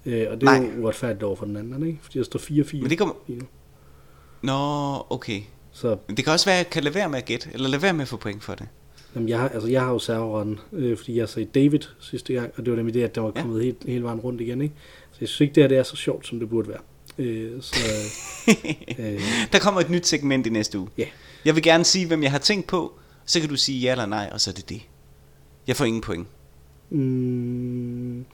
[0.07, 0.71] Øh, og det er Nej.
[0.77, 1.99] jo uretfærdigt over for den anden, ikke?
[2.03, 2.77] Fordi der står 4-4.
[2.81, 3.15] Men det kommer...
[4.43, 5.41] Nå, okay.
[5.73, 5.97] Så...
[6.09, 7.93] Det kan også være, at jeg kan lade være med at gætte, eller lade være
[7.93, 8.67] med at få point for det.
[9.15, 12.53] Jamen, jeg har, altså, jeg har jo serveretten, øh, fordi jeg sagde David sidste gang,
[12.57, 13.65] og det var nemlig det, at der var kommet ja.
[13.65, 14.75] helt, hele vejen rundt igen, ikke?
[15.13, 16.81] Så jeg synes ikke, det her det er så sjovt, som det burde være.
[17.23, 17.77] Øh, så,
[18.99, 19.21] øh,
[19.53, 20.89] der kommer et nyt segment i næste uge.
[21.01, 21.11] Yeah.
[21.45, 22.93] Jeg vil gerne sige, hvem jeg har tænkt på,
[23.25, 24.83] så kan du sige ja eller nej, og så er det det.
[25.67, 26.27] Jeg får ingen point.
[26.91, 28.25] Mm,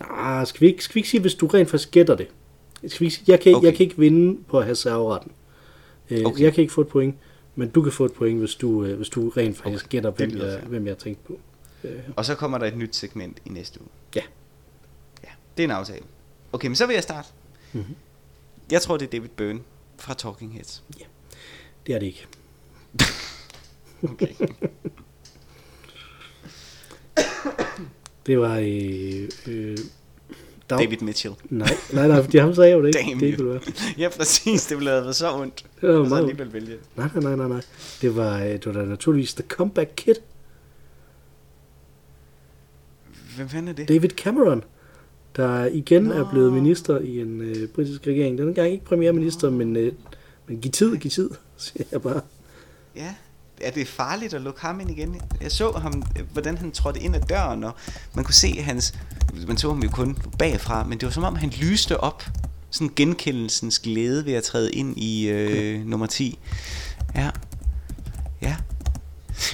[0.00, 2.28] nej, skal vi, ikke, skal vi ikke sige, hvis du rent faktisk gætter det?
[2.86, 3.66] Skal vi ikke sige, jeg, kan, okay.
[3.66, 5.32] jeg kan ikke vinde på at have serveretten.
[6.10, 6.42] Øh, okay.
[6.42, 7.14] Jeg kan ikke få et point,
[7.54, 9.90] men du kan få et point, hvis du, øh, hvis du rent faktisk okay.
[9.90, 11.38] gætter, hvem jeg, hvem jeg har tænkt på.
[11.84, 11.90] Øh.
[12.16, 13.88] Og så kommer der et nyt segment i næste uge.
[14.14, 14.22] Ja.
[15.24, 16.04] Ja, det er en aftale.
[16.52, 17.28] Okay, men så vil jeg starte.
[17.72, 17.94] Mm-hmm.
[18.72, 19.60] Jeg tror, det er David Byrne
[19.98, 20.84] fra Talking Heads.
[21.00, 21.04] Ja,
[21.86, 22.26] det er det ikke.
[24.12, 24.34] okay.
[28.26, 29.78] det var øh, øh,
[30.70, 30.78] Dag...
[30.78, 31.34] David Mitchell.
[31.50, 32.98] Nej, nej, nej, fordi ham sagde jo det ikke.
[32.98, 33.60] Damn det ville være.
[33.98, 34.66] ja, præcis.
[34.66, 35.66] Det ville have været så ondt.
[35.80, 36.76] Det var meget alligevel vælge.
[36.96, 37.62] Nej, nej, nej, nej, nej.
[38.02, 40.14] Det var, øh, det var da naturligvis The Comeback Kid.
[43.36, 43.88] Hvem fanden er det?
[43.88, 44.64] David Cameron
[45.36, 46.14] der igen Nå.
[46.14, 48.38] er blevet minister i en øh, britisk regering.
[48.38, 49.92] Denne gang ikke premierminister, men, øh,
[50.46, 52.20] men giv tid, giv tid, siger jeg bare.
[52.96, 53.14] Ja,
[53.60, 55.20] er det farligt at lukke ham ind igen?
[55.40, 56.02] Jeg så ham,
[56.32, 57.72] hvordan han trådte ind ad døren, og
[58.14, 58.94] man kunne se hans...
[59.46, 62.24] Man så ham jo kun bagfra, men det var som om, han lyste op.
[62.70, 66.38] Sådan genkendelsens glæde ved at træde ind i øh, nummer 10.
[67.14, 67.30] Ja.
[68.42, 68.56] Ja.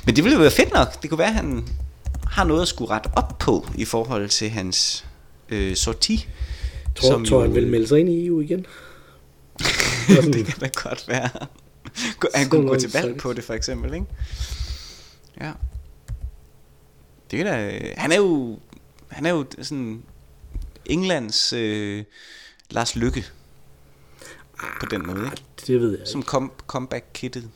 [0.07, 1.03] Men det ville jo være fedt nok.
[1.03, 1.65] Det kunne være, at han
[2.27, 5.07] har noget at skulle rette op på i forhold til hans
[5.49, 6.29] øh, sorti.
[6.95, 8.67] Tror, som tror jo, han vil melde sig ind i EU igen?
[10.33, 11.31] det kan da godt være.
[12.35, 14.07] Han kunne gå til valg på det for eksempel, ikke?
[15.41, 15.53] Ja.
[17.31, 18.59] Det er da, han er jo,
[19.09, 20.03] han er jo sådan
[20.87, 22.05] Englands øh,
[22.71, 23.25] Lars Lykke
[24.81, 25.43] på den måde, ikke?
[25.67, 27.51] Det ved jeg Som kom, comeback-kittet.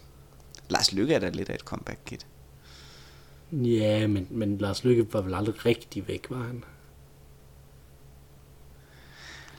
[0.69, 2.27] Lars Lykke er da lidt af et comeback-kit.
[3.53, 6.65] Ja, men, men Lars Lykke var vel aldrig rigtig væk, var han?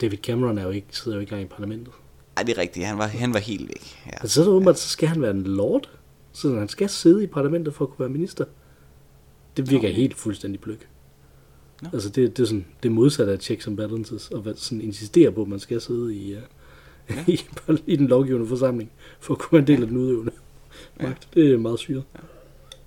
[0.01, 1.93] David Cameron er jo ikke, sidder jo ikke engang i parlamentet.
[2.37, 2.85] Ej, det er rigtigt.
[2.85, 4.01] Han var, han var helt væk.
[4.05, 4.11] Ja.
[4.11, 5.89] Altså, så, åbenbart, så skal han være en lord,
[6.31, 8.45] så han skal sidde i parlamentet for at kunne være minister.
[9.57, 10.87] Det virker helt fuldstændig pløk.
[11.81, 11.89] Nå.
[11.93, 15.41] Altså, det, det er sådan det modsatte af checks and balances, og sådan insistere på,
[15.41, 16.41] at man skal sidde i, uh,
[17.09, 17.23] ja.
[17.33, 17.41] i,
[17.85, 20.31] i, den lovgivende forsamling, for at kunne være en del af den udøvende
[21.01, 21.27] magt.
[21.33, 22.03] Det er meget syret.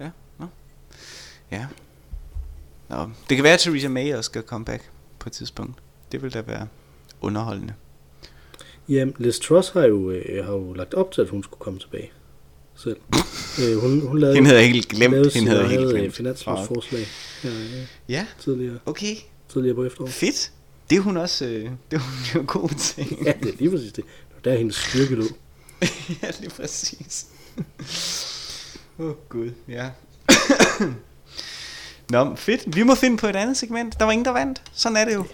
[0.01, 0.47] Ja, nå.
[1.51, 1.67] Ja.
[2.89, 5.75] Nå, det kan være, at Theresa May også skal komme back på et tidspunkt.
[6.13, 6.67] Det vil da være
[7.25, 7.75] underholdende.
[8.89, 11.79] Jamen, Liz Truss har jo, øh, har jo lagt op til, at hun skulle komme
[11.79, 12.11] tilbage
[12.77, 12.97] selv.
[13.63, 15.13] øh, hun, hun lavede, Hende havde jeg helt glemt.
[15.13, 16.15] lavede Hende havde helt øh, glemt.
[16.15, 17.07] finanslovsforslag
[17.43, 19.17] her, øh, Ja, tidligere, okay.
[19.49, 20.13] tidligere på efteråret.
[20.13, 20.53] Fedt.
[20.91, 23.17] Det er hun også øh, det er hun jo god til.
[23.27, 24.05] Ja, det er lige præcis det.
[24.45, 25.25] Der hendes styrke lå.
[26.23, 27.27] ja, lige præcis.
[28.99, 29.91] Åh, oh, gud, ja.
[32.11, 32.77] Nå, fedt.
[32.77, 33.99] Vi må finde på et andet segment.
[33.99, 34.63] Der var ingen, der vandt.
[34.73, 35.25] Sådan er det jo.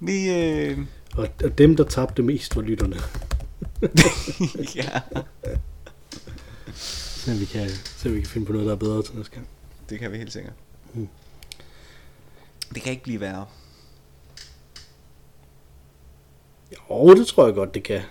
[0.00, 0.78] Vi, øh,
[1.18, 2.96] Og, og dem, der tabte mest, var lytterne.
[4.76, 5.00] ja,
[6.74, 9.48] Så vi kan, så vi kan finde på noget, der er bedre til næste gang.
[9.90, 10.52] det kan vi helt sikkert.
[10.94, 11.08] Mm.
[12.74, 13.46] Det kan ikke blive værre.
[16.90, 18.02] Jo, det tror jeg godt, det kan.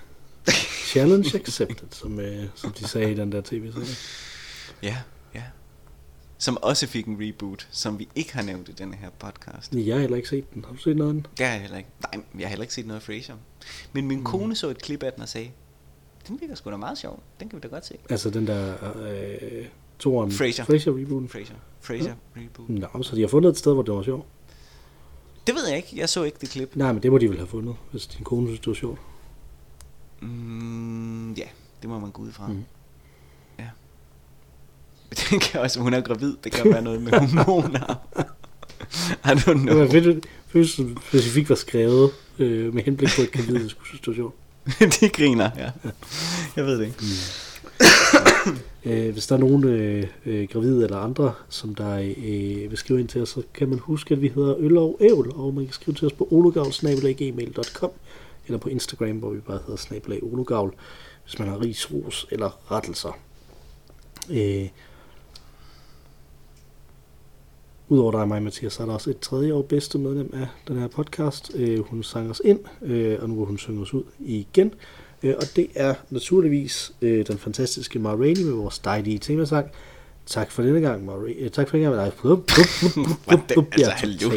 [0.88, 3.88] Challenge accepted, som, øh, som de sagde i den der tv-serie.
[4.84, 4.97] Ja,
[5.36, 5.43] ja.
[6.38, 9.74] Som også fik en reboot, som vi ikke har nævnt i denne her podcast.
[9.74, 10.66] Jeg har heller ikke set den.
[10.66, 11.26] Har du set noget af den?
[11.38, 11.90] Det har jeg heller ikke.
[12.14, 13.36] Nej, jeg har heller ikke set noget af Frasier.
[13.94, 15.52] Men min kone så et klip af den og sagde,
[16.28, 17.24] den virker sgu da meget sjov.
[17.40, 17.96] Den kan vi da godt se.
[18.10, 19.66] Altså den der øh,
[20.00, 20.32] toren.
[20.32, 20.66] Frasier.
[20.66, 21.30] Frasier rebooten.
[21.30, 21.56] Frasier.
[21.82, 22.70] Frasier reboot.
[22.70, 24.26] Nå, så de har fundet et sted, hvor det var sjovt.
[25.48, 25.90] Det ved jeg ikke.
[25.94, 26.76] Jeg så ikke det klip.
[26.76, 29.00] Nej, men det må de vel have fundet, hvis din kone synes, det var sjovt.
[30.22, 31.48] Mm, ja,
[31.82, 32.48] det må man gå ud fra.
[32.48, 32.64] Mm.
[35.10, 35.16] Mm.
[35.30, 36.34] Det kan også, hun er gravid.
[36.43, 37.95] Det kan være noget med hormoner.
[39.26, 39.78] I don't Det know.
[39.78, 43.53] var fedt, hvis specifikt var skrevet øh, med henblik på, det
[44.08, 44.36] var sjovt.
[45.01, 45.70] De griner, ja.
[46.55, 46.97] Jeg ved det ikke.
[48.86, 52.99] Øh, hvis der er nogen øh, øh, gravide eller andre, som der øh, vil skrive
[52.99, 55.66] ind til os, så kan man huske, at vi hedder Øl og Ævl, og man
[55.66, 57.91] kan skrive til os på ologavl.gmail.com
[58.47, 60.74] eller på Instagram, hvor vi bare hedder snabelag ologavl,
[61.24, 63.18] hvis man har ris, ros eller rettelser.
[64.30, 64.68] Øh,
[67.90, 70.48] Udover dig og mig, Mathias, så er der også et tredje og bedste medlem af
[70.68, 71.52] den her podcast.
[71.56, 74.74] Øh, hun sang os ind, øh, og nu vil hun synge os ud igen.
[75.24, 79.68] Øh, og det er naturligvis øh, den fantastiske Ma Rainey med vores dejlige temasang.
[80.26, 81.36] Tak for denne gang, Ma Rainey.
[81.46, 81.96] Øh, tak for denne gang.
[81.96, 82.48] Nej, bup, bup,
[82.96, 84.30] bup, bup, bup, Altså, er hallo.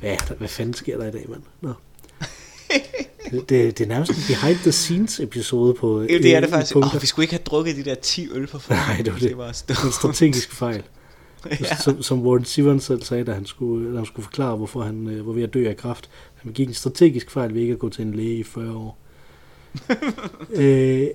[0.00, 1.42] Hvad, hvad fanden sker der i dag, mand?
[1.60, 1.72] Nå.
[3.30, 6.46] Det, det, det er nærmest en behind the scenes episode på Jo, det er det
[6.46, 6.72] øh, faktisk.
[6.72, 6.96] punkter.
[6.96, 8.86] Oh, vi skulle ikke have drukket de der 10 øl på forhånd.
[8.88, 9.22] Nej, det var det.
[9.22, 10.82] Det Det var en strategisk fejl.
[11.50, 11.76] Ja.
[11.76, 15.08] som, som Warren Zevon selv sagde, da han skulle, da han skulle forklare, hvorfor han
[15.08, 16.10] øh, var ved at dø af kræft.
[16.34, 18.98] Han begik en strategisk fejl ved ikke at gå til en læge i 40 år.
[20.54, 21.06] øh,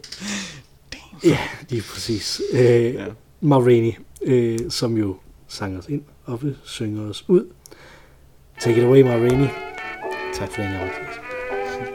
[1.24, 1.38] ja,
[1.70, 2.42] lige præcis.
[2.54, 2.60] Øh,
[2.94, 3.06] Ja.
[3.42, 5.16] Ma Rainey, øh, som jo
[5.48, 7.46] sang os ind og vil synge os ud.
[8.62, 9.48] Take it away, Ma Rainey.
[10.36, 10.92] Tak for den gang.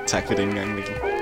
[0.06, 1.21] Tak for den gang, Mikkel.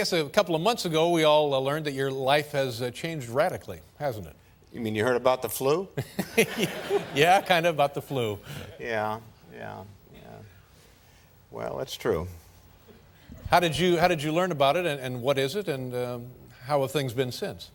[0.00, 2.90] Guess a couple of months ago, we all uh, learned that your life has uh,
[2.90, 4.34] changed radically, hasn't it?
[4.72, 5.88] You mean you heard about the flu?
[7.14, 8.38] Yeah, kind of about the flu.
[8.78, 9.18] yeah,
[9.52, 9.82] yeah,
[10.14, 10.20] yeah.
[11.50, 12.28] Well, it's true.
[13.50, 15.94] How did you, how did you learn about it, and, and what is it, and
[15.94, 16.26] um,
[16.64, 17.70] how have things been since?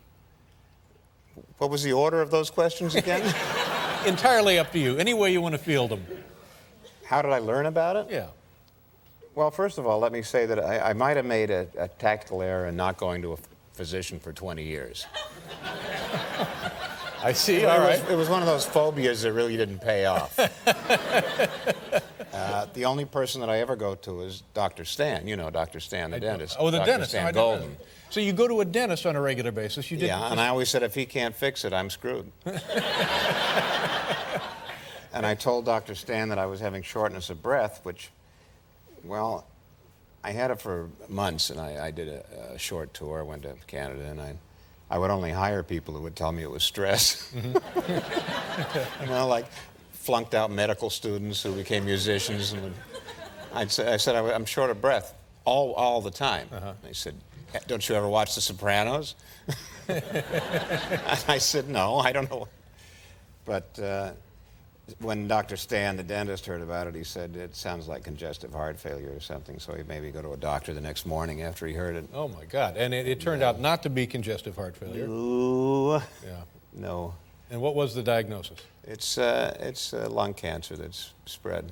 [1.60, 3.22] What was the order of those questions again?
[4.08, 4.98] Entirely up to you.
[4.98, 6.04] Any way you want to field them.
[7.06, 8.08] How did I learn about it?
[8.10, 8.28] Yeah.
[9.36, 11.90] Well, first of all, let me say that I, I might have made a, a
[11.90, 13.38] tactical error in not going to a
[13.74, 15.06] physician for 20 years.
[17.22, 17.58] I see.
[17.58, 18.12] It All was- right.
[18.12, 20.40] It was one of those phobias that really didn't pay off.
[22.34, 24.86] uh, the only person that I ever go to is Dr.
[24.86, 25.28] Stan.
[25.28, 25.80] You know Dr.
[25.80, 26.56] Stan, the dentist.
[26.60, 26.92] Oh, the Dr.
[26.92, 27.12] dentist.
[27.12, 27.78] Stan No, I didn't know Golden.
[28.12, 29.90] So you go to a dentist on a regular basis.
[29.92, 30.08] You did.
[30.08, 32.32] Yeah, and I always said if he can't fix it, I'm screwed.
[35.14, 35.96] and I told Dr.
[35.96, 38.12] Stan that I was having shortness of breath, which,
[39.06, 39.46] well,
[40.24, 43.20] I had it for months, and I, I did a, a short tour.
[43.20, 44.36] I went to Canada, and I,
[44.90, 47.32] I would only hire people who would tell me it was stress.
[47.34, 49.04] Mm-hmm.
[49.04, 49.46] you know, like
[49.92, 52.74] flunked out medical students who became musicians, and would,
[53.54, 55.14] I'd say, I said I, am short of breath
[55.46, 56.48] all, all the time.
[56.52, 56.74] Uh-huh.
[56.84, 57.16] They said,
[57.54, 59.16] eh, "Don't you ever watch The Sopranos?"
[61.28, 62.48] I said, no, I don't know.
[63.46, 64.12] But uh,
[65.00, 65.58] when Dr.
[65.58, 69.20] Stan, the dentist, heard about it, he said, it sounds like congestive heart failure or
[69.20, 69.60] something.
[69.60, 72.08] So he maybe go to a doctor the next morning after he heard it.
[72.14, 72.78] Oh my God!
[72.78, 75.06] And it, it turned out not to be congestive heart failure.
[75.08, 76.42] Ooh, Yeah.
[76.74, 77.14] no.
[77.52, 78.60] And what was the diagnosis?
[78.84, 81.72] It's, uh, it's uh, lung cancer that's spread.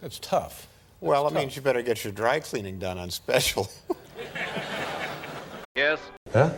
[0.00, 0.66] That's tough.
[1.00, 1.38] well, it tough.
[1.40, 3.68] means you better get your dry cleaning done on special.
[5.76, 5.98] Yes.
[6.32, 6.52] Huh?